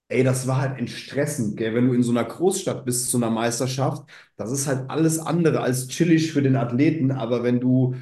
[0.09, 1.73] ey, das war halt entstressend, gell?
[1.75, 5.61] Wenn du in so einer Großstadt bist zu einer Meisterschaft, das ist halt alles andere
[5.61, 7.11] als chillig für den Athleten.
[7.11, 7.95] Aber wenn du,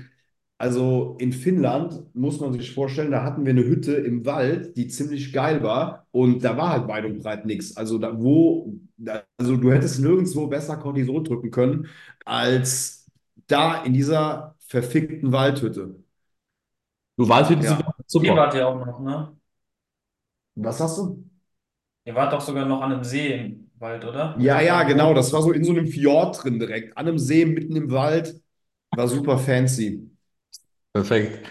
[0.57, 4.87] also in Finnland, muss man sich vorstellen, da hatten wir eine Hütte im Wald, die
[4.87, 7.75] ziemlich geil war und da war halt weit und breit nichts.
[7.77, 8.73] Also da, wo,
[9.37, 11.87] also du hättest nirgendwo besser Cortison drücken können
[12.25, 13.05] als
[13.47, 15.95] da in dieser verfickten Waldhütte.
[17.17, 17.77] Du Waldhütten Ja.
[17.77, 17.83] sind
[18.19, 18.35] Hier super.
[18.35, 19.37] wart ihr auch noch, ne?
[20.55, 21.23] Was hast du?
[22.05, 24.35] Ihr wart doch sogar noch an einem See im Wald, oder?
[24.37, 25.13] Ja, ja, genau.
[25.13, 28.41] Das war so in so einem Fjord drin direkt, an einem See, mitten im Wald.
[28.93, 30.09] War super fancy.
[30.95, 31.45] Perfekt.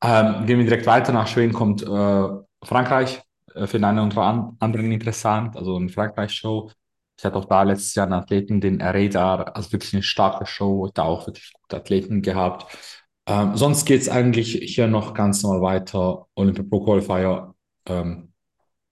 [0.00, 1.12] Ähm, gehen wir direkt weiter.
[1.12, 2.28] Nach Schweden kommt äh,
[2.64, 3.20] Frankreich.
[3.52, 5.56] Äh, für den einen oder an- anderen interessant.
[5.56, 6.70] Also eine Frankreich-Show.
[7.18, 10.88] Ich hatte auch da letztes Jahr einen Athleten, den Radar, also wirklich eine starke Show,
[10.94, 12.78] da auch wirklich gute Athleten gehabt.
[13.26, 16.26] Ähm, sonst geht es eigentlich hier noch ganz normal weiter.
[16.36, 17.52] Olympia Pro Qualifier,
[17.86, 18.32] ähm,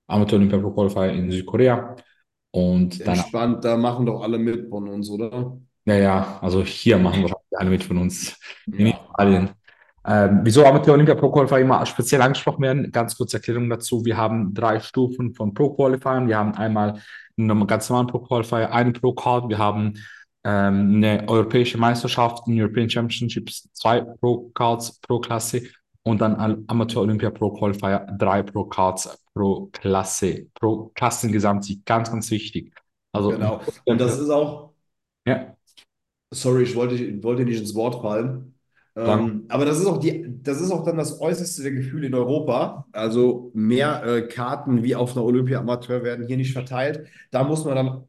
[0.08, 1.94] Amateur Olympia Pro Qualifier in Südkorea.
[2.50, 5.56] Und dann Entspannt, da machen doch alle mit von uns, oder?
[5.86, 9.00] ja, ja, also hier machen wahrscheinlich alle mit von uns in Ja.
[9.14, 9.50] Italien.
[10.06, 12.90] Ähm, wieso Amateur Olympia Pro Qualifier immer speziell angesprochen werden?
[12.92, 14.04] Ganz kurze Erklärung dazu.
[14.04, 16.28] Wir haben drei Stufen von Pro Qualifiern.
[16.28, 17.00] Wir haben einmal
[17.36, 19.48] einen ganz normalen Pro Qualifier, einen Pro Card.
[19.48, 19.94] Wir haben
[20.44, 25.62] ähm, eine europäische Meisterschaft, ein European Championships, zwei Pro Cards pro Klasse
[26.04, 31.84] und dann Amateur Olympia Pro Qualifier, drei Pro Cards pro Klasse, pro Klassengesamtsieg.
[31.84, 32.72] Ganz, ganz wichtig.
[33.12, 33.60] Also, genau.
[33.84, 34.72] Und das ist auch.
[35.26, 35.54] Ja.
[36.32, 38.57] Sorry, ich wollte, wollte nicht ins Wort fallen.
[39.04, 42.14] Ähm, aber das ist auch die, das ist auch dann das äußerste der Gefühle in
[42.14, 42.86] Europa.
[42.92, 47.06] Also mehr äh, Karten wie auf einer Olympia-Amateur werden hier nicht verteilt.
[47.30, 48.04] Da muss man dann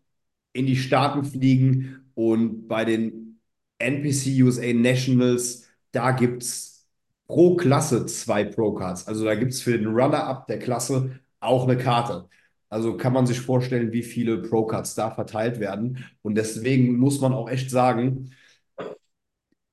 [0.53, 3.39] in die Staaten fliegen und bei den
[3.77, 6.87] NPC USA Nationals, da gibt es
[7.27, 9.07] pro Klasse zwei Pro-Cards.
[9.07, 12.27] Also da gibt es für den Runner-Up der Klasse auch eine Karte.
[12.69, 16.03] Also kann man sich vorstellen, wie viele Pro-Cards da verteilt werden.
[16.21, 18.31] Und deswegen muss man auch echt sagen,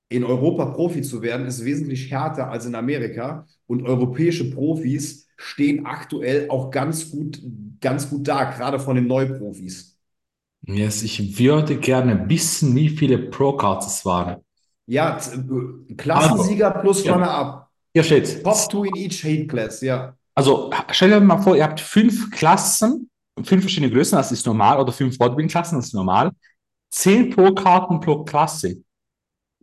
[0.09, 3.45] in Europa Profi zu werden, ist wesentlich härter als in Amerika.
[3.65, 7.41] Und europäische Profis stehen aktuell auch ganz gut,
[7.81, 9.97] ganz gut da, gerade von den Neuprofis.
[10.65, 14.37] Yes, ich würde gerne wissen, wie viele Pro-Cards es waren.
[14.87, 17.69] Ja, äh, Klassensieger also, plus Runner-up.
[17.93, 18.43] Hier steht.
[18.43, 20.15] Top two in each Hate Class, ja.
[20.33, 23.09] Also stell dir mal vor, ihr habt fünf Klassen,
[23.43, 26.31] fünf verschiedene Größen, das ist normal, oder fünf Bodybuilding-Klassen, das ist normal.
[26.89, 28.77] Zehn Pro-Karten pro Klasse.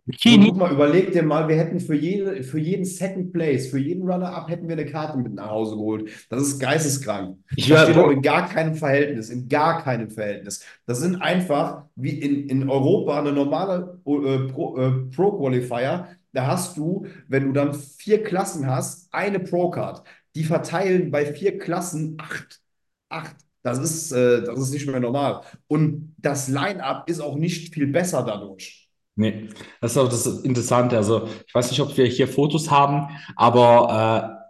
[0.05, 0.49] Bikini.
[0.49, 4.03] Guck mal, überleg dir mal, wir hätten für, jede, für jeden Second Place, für jeden
[4.03, 6.11] Runner-Up hätten wir eine Karte mit nach Hause geholt.
[6.29, 7.39] Das ist geisteskrank.
[7.55, 10.63] Ich das steht auch in gar keinem Verhältnis, in gar keinem Verhältnis.
[10.85, 15.93] Das sind einfach, wie in, in Europa, eine normale äh, Pro-Qualifier.
[15.93, 20.03] Äh, Pro da hast du, wenn du dann vier Klassen hast, eine Pro-Card.
[20.35, 22.61] Die verteilen bei vier Klassen acht.
[23.09, 23.37] Acht.
[23.63, 25.41] Das ist, äh, das ist nicht mehr normal.
[25.67, 28.84] Und das Line-Up ist auch nicht viel besser dadurch.
[29.17, 29.49] Nee,
[29.79, 30.97] das ist auch das Interessante.
[30.97, 33.07] Also, ich weiß nicht, ob wir hier Fotos haben,
[33.37, 34.41] aber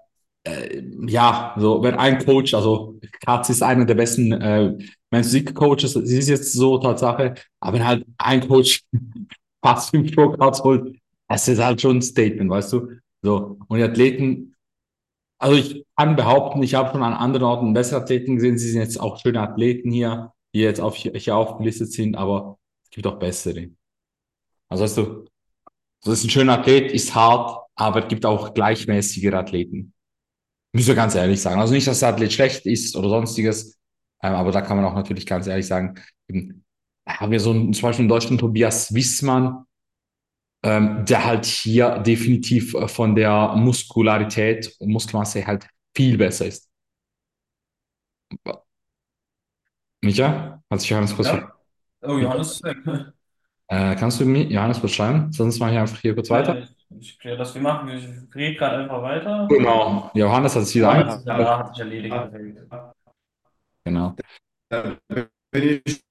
[0.45, 4.77] äh, äh, ja, so wenn ein Coach, also Katz ist einer der besten äh,
[5.13, 8.83] Physik-Coaches, sie ist jetzt so Tatsache, aber wenn halt ein Coach
[9.63, 10.97] fast fünf Pro-Cards holt,
[11.27, 12.89] das ist halt schon ein Statement, weißt du?
[13.21, 14.55] So, und die Athleten,
[15.39, 18.81] also ich kann behaupten, ich habe schon an anderen Orten bessere Athleten gesehen, sie sind
[18.81, 23.19] jetzt auch schöne Athleten hier, die jetzt auf, hier aufgelistet sind, aber es gibt auch
[23.19, 23.69] bessere.
[24.69, 25.25] Also weißt du,
[26.03, 29.93] das ist ein schöner Athlet, ist hart, aber es gibt auch gleichmäßigere Athleten.
[30.73, 31.59] Müssen wir ganz ehrlich sagen.
[31.59, 33.79] Also nicht, dass der Athlet schlecht ist oder sonstiges,
[34.21, 35.95] ähm, aber da kann man auch natürlich ganz ehrlich sagen,
[36.27, 36.63] eben,
[37.07, 39.65] haben wir so einen, zum Beispiel in Deutschland Tobias Wissmann,
[40.63, 46.69] ähm, der halt hier definitiv äh, von der Muskularität und Muskelmasse halt viel besser ist.
[50.01, 51.53] Micha, hat sich Johannes kurz ja.
[52.01, 52.77] Oh, Johannes weg.
[53.67, 55.31] Äh, kannst du mir Johannes kurz schreiben?
[55.31, 56.59] Sonst mache ich einfach hier kurz weiter.
[56.59, 57.89] Ich, ich kläre das, wir machen.
[57.89, 59.47] Ich rede gerade einfach weiter.
[59.49, 60.11] Genau.
[60.13, 60.93] Johannes hat es wieder
[61.25, 62.15] ja, ja, hat sich erledigt.
[63.83, 64.15] Genau.
[64.69, 64.97] Dann
[65.51, 66.01] bin ich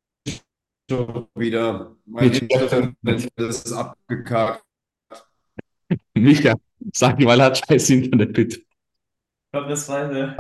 [0.91, 1.97] schon wieder.
[2.05, 4.65] Mein Internet ist abgekackt.
[6.15, 6.55] Micha,
[6.93, 8.57] sag mal, er hat scheiß Internet, bitte.
[8.59, 8.67] Ich
[9.53, 10.37] glaube, das zweite.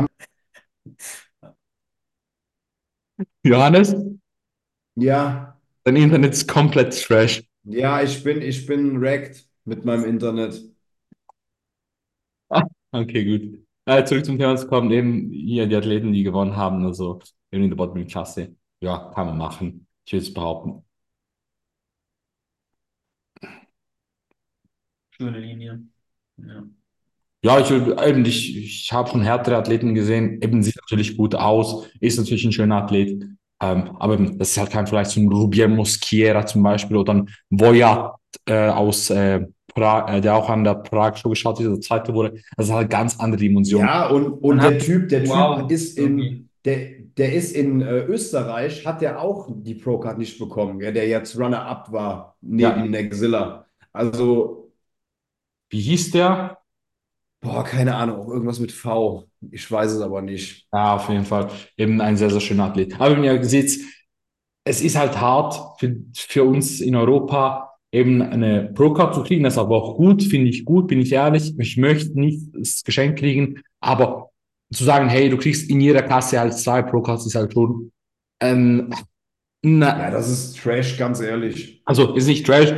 [3.44, 3.94] Johannes?
[4.96, 5.53] Ja.
[5.84, 7.44] Dein Internet ist komplett trash.
[7.64, 10.62] Ja, ich bin, ich bin wrecked mit meinem Internet.
[12.48, 12.62] Ah,
[12.92, 13.64] okay, gut.
[13.86, 17.20] Äh, zurück zum Thema, es kommen eben hier die Athleten, die gewonnen haben, also
[17.52, 18.56] eben in der Bodybuilding-Klasse.
[18.80, 19.86] Ja, kann man machen.
[20.06, 20.84] Ich würde es behaupten.
[25.10, 25.82] Schöne Linie.
[26.38, 26.64] Ja.
[27.42, 31.86] Ja, ich, eben, ich, ich habe schon härtere Athleten gesehen, eben sieht natürlich gut aus,
[32.00, 33.22] ist natürlich ein schöner Athlet,
[33.62, 38.14] ähm, aber das ist halt kein Vergleich zum Rubier Mosquiera zum Beispiel oder ein Voyat
[38.46, 42.14] äh, aus äh, Prag, äh, der auch an der Prag Show geschaut ist, der zweite
[42.14, 42.40] wurde.
[42.56, 43.80] Das ist halt ganz andere Dimension.
[43.80, 45.60] Ja, und, und der Typ, der wow.
[45.60, 50.38] Typ ist in, der, der ist in äh, Österreich, hat der auch die Pro-Card nicht
[50.38, 52.86] bekommen, gell, der jetzt Runner-Up war neben ja.
[52.86, 53.66] Nexilla.
[53.92, 54.72] Also.
[55.70, 56.58] Wie hieß der?
[57.44, 59.28] Boah, keine Ahnung, irgendwas mit V.
[59.50, 60.66] Ich weiß es aber nicht.
[60.72, 61.50] Ja, auf jeden Fall.
[61.76, 62.98] Eben ein sehr, sehr schöner Athlet.
[62.98, 63.78] Aber wenn ihr seht,
[64.66, 69.44] es ist halt hart für, für uns in Europa, eben eine Pro-Card zu kriegen.
[69.44, 71.54] Das ist aber auch gut, finde ich gut, bin ich ehrlich.
[71.58, 74.30] Ich möchte nicht das Geschenk kriegen, aber
[74.72, 77.92] zu sagen, hey, du kriegst in jeder Klasse halt zwei Pro-Cards, ist halt schon.
[78.40, 78.90] Ähm,
[79.62, 81.82] na, ja, das ist Trash, ganz ehrlich.
[81.84, 82.72] Also ist nicht Trash,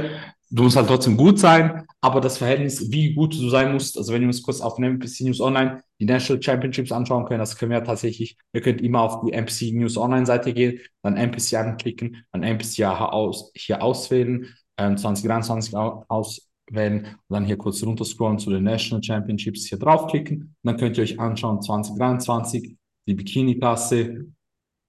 [0.50, 4.12] du musst halt trotzdem gut sein, aber das Verhältnis, wie gut du sein musst, also
[4.12, 7.72] wenn wir uns kurz auf MPC News Online die National Championships anschauen können, das können
[7.72, 12.24] wir tatsächlich, ihr könnt immer auf die MPC News Online Seite gehen, dann MPC anklicken,
[12.32, 14.46] dann MPC aus, hier auswählen,
[14.78, 20.54] ähm, 2023 aus, wenn dann hier kurz runterscrollen zu den National Championships hier draufklicken.
[20.62, 22.76] Dann könnt ihr euch anschauen 2023
[23.06, 24.26] die Bikini-Klasse.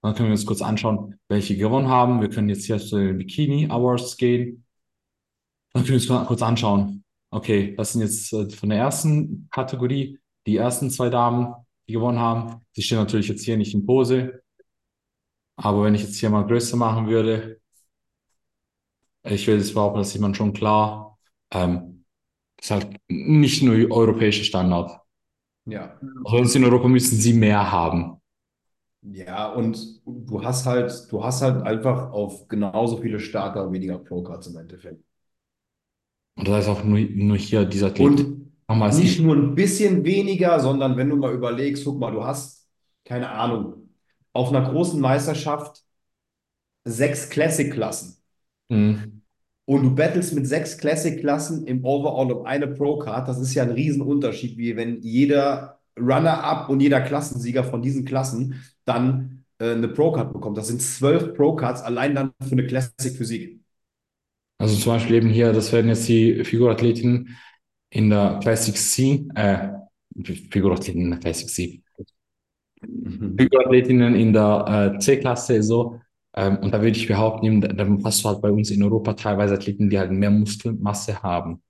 [0.01, 2.21] Dann können wir uns kurz anschauen, welche gewonnen haben.
[2.21, 4.65] Wir können jetzt hier zu den Bikini Awards gehen.
[5.77, 7.03] Dann können wir uns kurz anschauen.
[7.29, 11.53] Okay, das sind jetzt äh, von der ersten Kategorie die ersten zwei Damen,
[11.87, 12.65] die gewonnen haben.
[12.73, 14.41] Sie stehen natürlich jetzt hier nicht in Pose.
[15.55, 17.61] Aber wenn ich jetzt hier mal größer machen würde,
[19.23, 21.19] ich würde jetzt behaupten, das sieht man schon klar.
[21.51, 22.05] Ähm,
[22.55, 24.99] das ist halt nicht nur europäischer Standard.
[25.65, 25.99] Ja.
[26.23, 28.19] Uns in Europa müssen sie mehr haben.
[29.03, 34.47] Ja, und du hast halt, du hast halt einfach auf genauso viele Starter weniger Pro-Cards
[34.47, 35.06] im Endeffekt.
[36.37, 38.25] Und das heißt auch nur, nur hier dieser Athlet.
[38.67, 42.23] Und es nicht nur ein bisschen weniger, sondern wenn du mal überlegst, guck mal, du
[42.23, 42.67] hast,
[43.05, 43.89] keine Ahnung,
[44.33, 45.83] auf einer großen Meisterschaft
[46.85, 48.17] sechs Classic-Klassen.
[48.69, 49.21] Mhm.
[49.65, 53.27] Und du battlest mit sechs Classic-Klassen im Overall um eine Pro-Card.
[53.27, 58.63] Das ist ja ein Riesenunterschied, wie wenn jeder Runner-up und jeder Klassensieger von diesen Klassen
[58.85, 60.57] dann äh, eine Pro-Card bekommt.
[60.57, 63.59] Das sind zwölf Pro-Cards allein dann für eine Classic-Physik.
[64.57, 67.37] Also zum Beispiel eben hier, das werden jetzt die Figurathletinnen
[67.89, 69.69] in der Classic C, äh,
[70.23, 71.81] Figurathletinnen in der Classic C,
[73.37, 75.99] Figurathletinnen in der äh, C-Klasse so.
[76.35, 78.83] Ähm, und da würde ich behaupten, eben, da, da hast du halt bei uns in
[78.83, 81.61] Europa teilweise Athleten, die halt mehr Muskelmasse haben.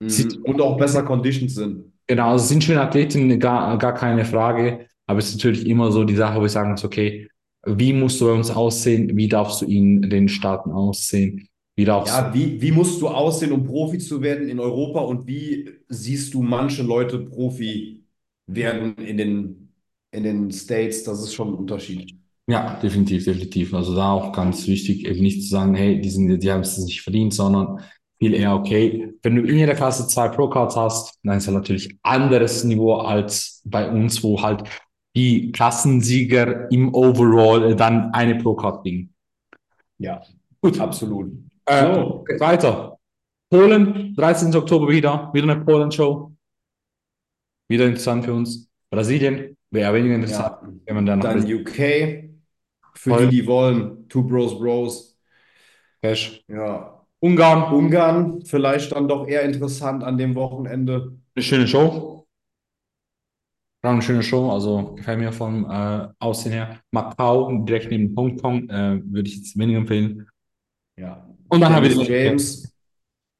[0.00, 0.42] Mhm.
[0.44, 1.92] Und auch besser conditioned sind.
[2.06, 4.86] Genau, also sind schöne Athletinnen, gar, gar keine Frage.
[5.06, 7.28] Aber es ist natürlich immer so die Sache, wo wir sagen uns, okay,
[7.66, 9.16] wie musst du bei uns aussehen?
[9.16, 11.48] Wie darfst du in den Staaten aussehen?
[11.78, 15.28] Wie darfst Ja, wie, wie musst du aussehen, um Profi zu werden in Europa und
[15.28, 18.02] wie siehst du manche Leute Profi
[18.48, 19.72] werden in den,
[20.10, 21.04] in den States?
[21.04, 22.16] Das ist schon ein Unterschied.
[22.48, 23.72] Ja, definitiv, definitiv.
[23.74, 26.78] Also da auch ganz wichtig, eben nicht zu sagen, hey, die sind, die haben es
[26.78, 27.78] nicht verdient, sondern
[28.18, 31.96] viel eher, okay, wenn du in jeder Klasse zwei Pro-Cards hast, dann ist ja natürlich
[32.02, 34.64] anderes Niveau als bei uns, wo halt
[35.14, 39.14] die Klassensieger im Overall dann eine Pro-Card kriegen.
[39.98, 40.22] Ja,
[40.60, 41.32] Gut, absolut.
[41.68, 42.24] Äh, So.
[42.38, 42.98] weiter.
[43.50, 44.54] Polen, 13.
[44.56, 46.32] Oktober wieder, wieder eine Polen-Show.
[47.68, 48.70] Wieder interessant für uns.
[48.90, 50.68] Brasilien, wäre weniger interessant, Ja.
[50.86, 52.30] wenn man dann Dann UK,
[52.94, 53.28] für Voll.
[53.28, 54.08] die, die wollen.
[54.08, 55.18] Two Bros Bros.
[56.02, 56.42] Cash.
[56.48, 56.94] Ja.
[57.20, 61.18] Ungarn, Ungarn, vielleicht dann doch eher interessant an dem Wochenende.
[61.34, 62.26] Eine schöne Show.
[63.82, 66.80] War eine schöne Show, also gefällt mir vom äh, Aussehen her.
[66.90, 70.28] Macau, direkt neben Hongkong, äh, würde ich jetzt weniger empfehlen.
[70.96, 71.27] Ja.
[71.48, 72.72] Und dann haben wir die James,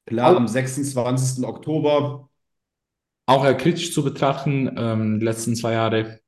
[0.06, 1.44] klar, am 26.
[1.44, 2.28] Oktober.
[3.26, 4.74] auch eher kritisch zu betrachten.
[4.76, 6.20] Ähm, die letzten zwei Jahre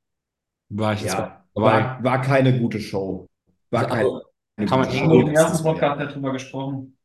[0.69, 1.83] war ich jetzt Ja, dabei.
[1.83, 3.27] war, war keine gute Show.
[3.71, 4.21] War keine Also,
[4.67, 6.97] kann man schon im ersten Podcast ja drüber gesprochen.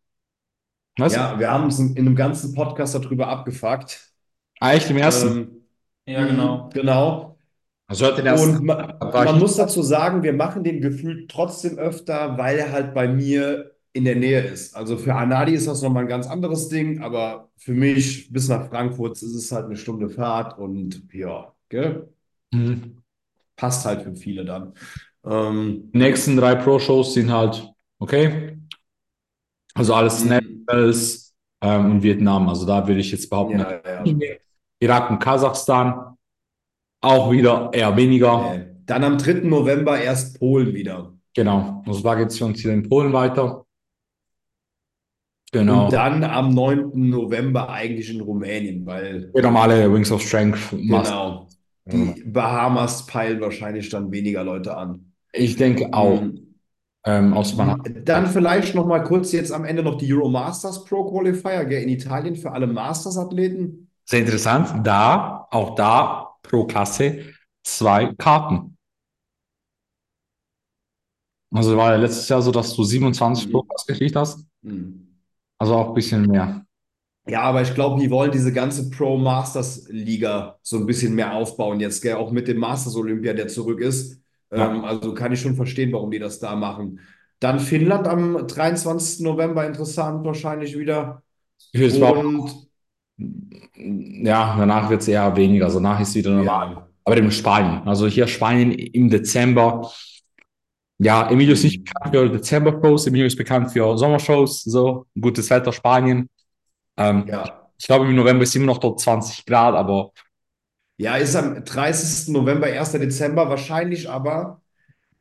[0.98, 1.14] Was?
[1.14, 4.12] Ja, wir haben uns in, in einem ganzen Podcast darüber abgefuckt.
[4.60, 5.36] Ah, echt im ersten?
[5.38, 6.70] Ähm, Ja, genau.
[6.72, 7.38] Genau.
[7.88, 8.56] Also hört den ersten.
[8.56, 12.94] Und man ich- muss dazu sagen, wir machen den gefühlt trotzdem öfter, weil er halt
[12.94, 14.76] bei mir in der Nähe ist.
[14.76, 18.68] Also für Anadi ist das nochmal ein ganz anderes Ding, aber für mich bis nach
[18.68, 22.08] Frankfurt ist es halt eine Stunde Fahrt und ja, gell?
[22.52, 22.98] Mhm.
[23.56, 24.74] Passt halt für viele dann.
[25.24, 28.58] Ähm, Die nächsten drei Pro-Shows sind halt okay.
[29.74, 30.30] Also alles Mhm.
[30.30, 32.48] Nationals ähm, und Vietnam.
[32.48, 34.04] Also da würde ich jetzt behaupten, ja, ja.
[34.80, 36.16] Irak und Kasachstan
[37.02, 38.66] auch wieder eher weniger.
[38.86, 39.48] Dann am 3.
[39.48, 41.12] November erst Polen wieder.
[41.34, 41.82] Genau.
[41.86, 43.65] Also da geht es für uns hier in Polen weiter.
[45.52, 45.84] Genau.
[45.86, 46.90] Und dann am 9.
[47.08, 51.46] November eigentlich in Rumänien, weil Der normale Wings of Strength Master.
[51.86, 55.12] genau, die Bahamas peilen wahrscheinlich dann weniger Leute an.
[55.32, 56.20] Ich denke auch.
[56.20, 56.42] Mhm.
[57.08, 60.84] Ähm, aus man Dann vielleicht noch mal kurz jetzt am Ende noch die Euro Masters
[60.84, 63.88] Pro Qualifier gell, in Italien für alle Masters-Athleten.
[64.04, 64.84] Sehr interessant.
[64.84, 67.20] Da, auch da pro Klasse
[67.62, 68.76] zwei Karten.
[71.54, 73.52] Also war ja letztes Jahr so, dass du 27 Mhm.
[73.52, 74.44] pro Klasse gekriegt hast.
[74.62, 75.05] Mhm.
[75.58, 76.62] Also auch ein bisschen mehr.
[77.28, 81.34] Ja, aber ich glaube, die wollen diese ganze Pro Masters Liga so ein bisschen mehr
[81.34, 84.20] aufbauen jetzt, gell, auch mit dem Masters Olympia, der zurück ist.
[84.52, 84.72] Ja.
[84.72, 87.00] Ähm, also kann ich schon verstehen, warum die das da machen.
[87.40, 89.20] Dann Finnland am 23.
[89.24, 91.22] November, interessant wahrscheinlich wieder.
[92.22, 92.68] Und
[93.76, 95.66] ja, danach wird es eher weniger.
[95.66, 96.70] Also danach ist wieder normal.
[96.72, 97.86] ja, Aber eben Spanien.
[97.86, 99.90] Also hier Spanien im Dezember.
[100.98, 105.72] Ja, Emilio ist nicht bekannt für Dezember-Shows, Emilio ist bekannt für Sommershows, so gutes Wetter,
[105.72, 106.28] Spanien.
[106.96, 107.68] Ähm, ja.
[107.78, 110.12] Ich glaube, im November ist immer noch dort 20 Grad, aber
[110.98, 112.32] Ja, ist am 30.
[112.32, 112.98] November, 1.
[112.98, 114.62] Dezember wahrscheinlich, aber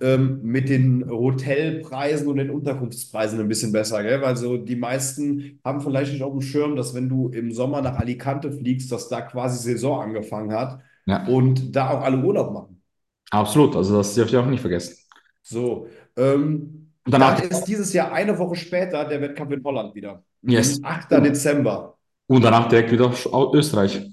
[0.02, 4.22] ähm, mit den Hotelpreisen und den Unterkunftspreisen ein bisschen besser, gell?
[4.22, 7.82] Weil so die meisten haben vielleicht nicht auf dem Schirm, dass wenn du im Sommer
[7.82, 12.54] nach Alicante fliegst, dass da quasi Saison angefangen hat Ja, und da auch alle Urlaub
[12.54, 12.82] machen.
[13.32, 13.76] absolut.
[13.76, 14.96] Also das dürft ihr auch nicht vergessen.
[15.48, 15.88] So,
[16.18, 20.24] ähm, Und danach, dann ist dieses Jahr eine Woche später der Wettkampf in Holland wieder.
[20.42, 20.84] yes.
[20.84, 21.12] 8.
[21.24, 21.98] Dezember.
[22.28, 24.10] Und danach direkt wieder auf Österreich.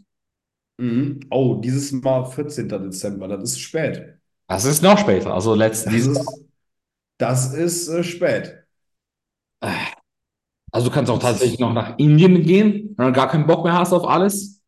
[0.76, 1.20] Mhm.
[1.30, 2.68] Oh, dieses Mal 14.
[2.68, 4.18] Dezember, das ist spät.
[4.47, 5.33] Das ist noch später.
[5.33, 6.45] Also letzten Das ist,
[7.18, 8.59] das ist äh, spät.
[10.70, 13.72] Also du kannst auch tatsächlich noch nach Indien gehen, wenn du gar keinen Bock mehr
[13.72, 14.61] hast auf alles.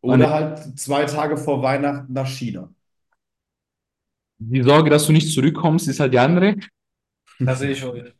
[0.00, 2.72] oder halt zwei Tage vor Weihnachten nach China.
[4.40, 6.56] Die Sorge, dass du nicht zurückkommst, ist halt die andere.
[7.38, 8.12] Da sehe ich euch.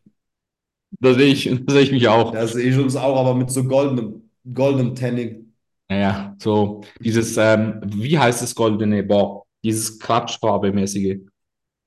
[1.00, 2.32] Da sehe ich, da sehe ich mich auch.
[2.32, 5.52] Da sehe ich uns auch, aber mit so goldenem, goldenem Tanning.
[5.88, 11.10] Naja, so dieses, ähm, wie heißt das goldene Boah, dieses Klatschfarbe-mäßige.
[11.12, 11.20] Äh,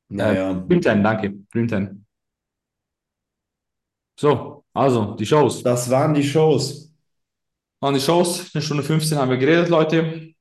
[0.09, 2.01] Naja, Dreamtime, danke, Dreamtime.
[4.19, 5.63] So, also die Shows.
[5.63, 6.91] das waren die Shows.
[7.81, 10.33] Waren die Shows, eine Stunde 15 haben wir geredet, Leute.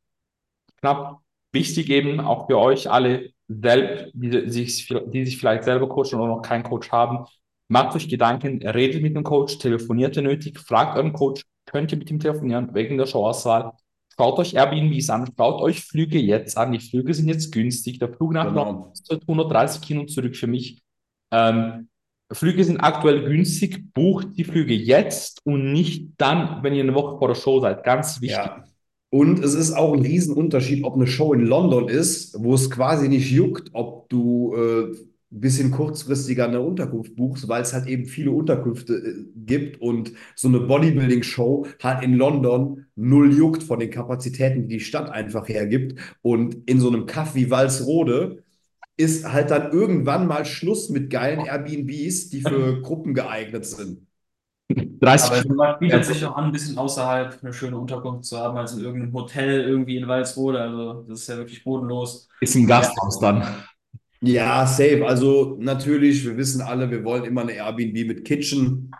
[0.80, 1.20] Knapp.
[1.52, 6.28] Wichtig eben auch für euch alle selbst, die sich, die sich vielleicht selber coachen oder
[6.28, 7.26] noch keinen Coach haben.
[7.68, 11.98] Macht euch Gedanken, redet mit dem Coach, telefoniert ihr nötig, fragt euren Coach, könnt ihr
[11.98, 13.72] mit ihm telefonieren wegen der Showauswahl.
[14.14, 16.72] Schaut euch Airbnbs an, schaut euch Flüge jetzt an.
[16.72, 17.98] Die Flüge sind jetzt günstig.
[17.98, 18.88] Der Flug nach London Genau.
[18.88, 20.82] kostet 130 hin und zurück für mich.
[21.32, 21.88] Ähm,
[22.30, 23.92] Flüge sind aktuell günstig.
[23.94, 27.84] Bucht die Flüge jetzt und nicht dann, wenn ihr eine Woche vor der Show seid.
[27.84, 28.36] Ganz wichtig.
[28.36, 28.64] Ja.
[29.14, 33.10] Und es ist auch ein Riesenunterschied, ob eine Show in London ist, wo es quasi
[33.10, 38.06] nicht juckt, ob du äh, ein bisschen kurzfristiger eine Unterkunft buchst, weil es halt eben
[38.06, 43.90] viele Unterkünfte äh, gibt und so eine Bodybuilding-Show halt in London null juckt von den
[43.90, 46.00] Kapazitäten, die die Stadt einfach hergibt.
[46.22, 48.42] Und in so einem Kaff wie Walsrode
[48.96, 54.06] ist halt dann irgendwann mal Schluss mit geilen Airbnbs, die für Gruppen geeignet sind.
[54.68, 58.56] 30 Aber es bietet sich auch an, ein bisschen außerhalb eine schöne Unterkunft zu haben,
[58.56, 60.60] als in irgendeinem Hotel irgendwie in Walsrode.
[60.60, 62.28] Also das ist ja wirklich bodenlos.
[62.40, 63.42] ist im Gasthaus dann.
[64.20, 65.06] Ja, safe.
[65.06, 68.90] Also natürlich, wir wissen alle, wir wollen immer eine Airbnb mit Kitchen.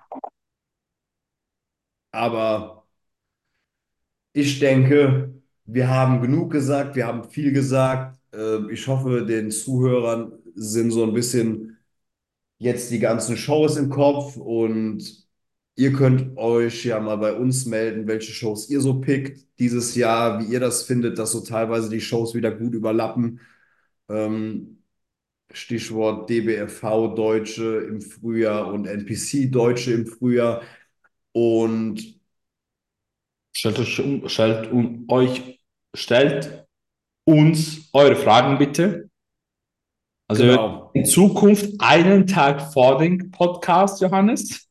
[2.13, 2.85] Aber
[4.33, 5.35] ich denke,
[5.65, 8.19] wir haben genug gesagt, wir haben viel gesagt.
[8.33, 11.79] Ähm, Ich hoffe, den Zuhörern sind so ein bisschen
[12.59, 15.22] jetzt die ganzen Shows im Kopf und
[15.77, 20.41] ihr könnt euch ja mal bei uns melden, welche Shows ihr so pickt dieses Jahr,
[20.41, 23.41] wie ihr das findet, dass so teilweise die Shows wieder gut überlappen.
[24.09, 24.83] Ähm,
[25.53, 30.63] Stichwort DBFV Deutsche im Frühjahr und NPC Deutsche im Frühjahr.
[31.33, 32.21] Und
[33.55, 35.61] Stellt euch, um- stellt um, euch,
[35.95, 36.67] stellt
[37.25, 39.11] uns eure Fragen bitte.
[40.29, 44.69] Also genau, in Zukunft einen Tag vor dem Podcast, Johannes.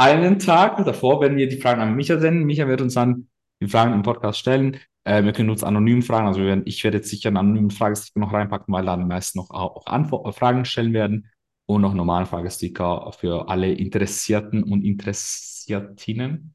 [0.00, 2.44] Einen Tag davor werden wir die Fragen an Micha senden.
[2.44, 3.28] Micha wird uns dann
[3.60, 4.78] die Fragen im Podcast stellen.
[5.04, 6.26] Äh, wir können uns anonym fragen.
[6.26, 9.36] Also wir werden, ich werde jetzt sicher einen anonymen Fragesticker noch reinpacken, weil dann meist
[9.36, 11.28] noch auch Antwort, äh, Fragen stellen werden
[11.66, 16.54] und noch normalen Fragesticker für alle Interessierten und Interessiertinnen.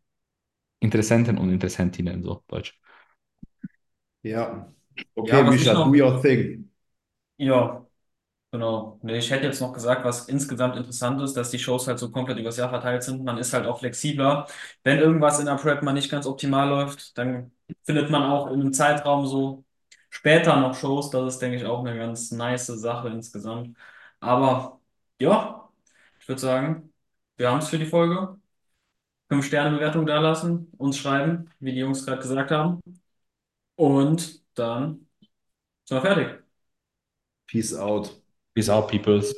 [0.80, 2.80] Interessenten und Interessentinnen, so Deutsch.
[4.24, 4.74] ja.
[5.14, 5.30] Okay,
[5.64, 6.72] Ja, noch- do your thing.
[7.38, 7.85] Ja,
[8.52, 9.00] genau.
[9.04, 12.12] Nee, Ich hätte jetzt noch gesagt, was insgesamt interessant ist, dass die Shows halt so
[12.12, 13.24] komplett übers Jahr verteilt sind.
[13.24, 14.48] Man ist halt auch flexibler.
[14.84, 17.52] Wenn irgendwas in der Prep mal nicht ganz optimal läuft, dann
[17.84, 19.66] findet man auch in einem Zeitraum so
[20.10, 21.10] später noch Shows.
[21.10, 23.78] Das ist, denke ich, auch eine ganz nice Sache insgesamt.
[24.20, 24.80] Aber
[25.20, 25.70] ja,
[26.20, 26.94] ich würde sagen,
[27.38, 28.40] wir haben es für die Folge.
[29.30, 32.82] Fünf Sterne Bewertung da lassen, uns schreiben, wie die Jungs gerade gesagt haben.
[33.76, 35.08] Und dann
[35.86, 36.44] sind wir fertig.
[37.48, 38.22] Peace out.
[38.56, 39.34] Peace out, peoples.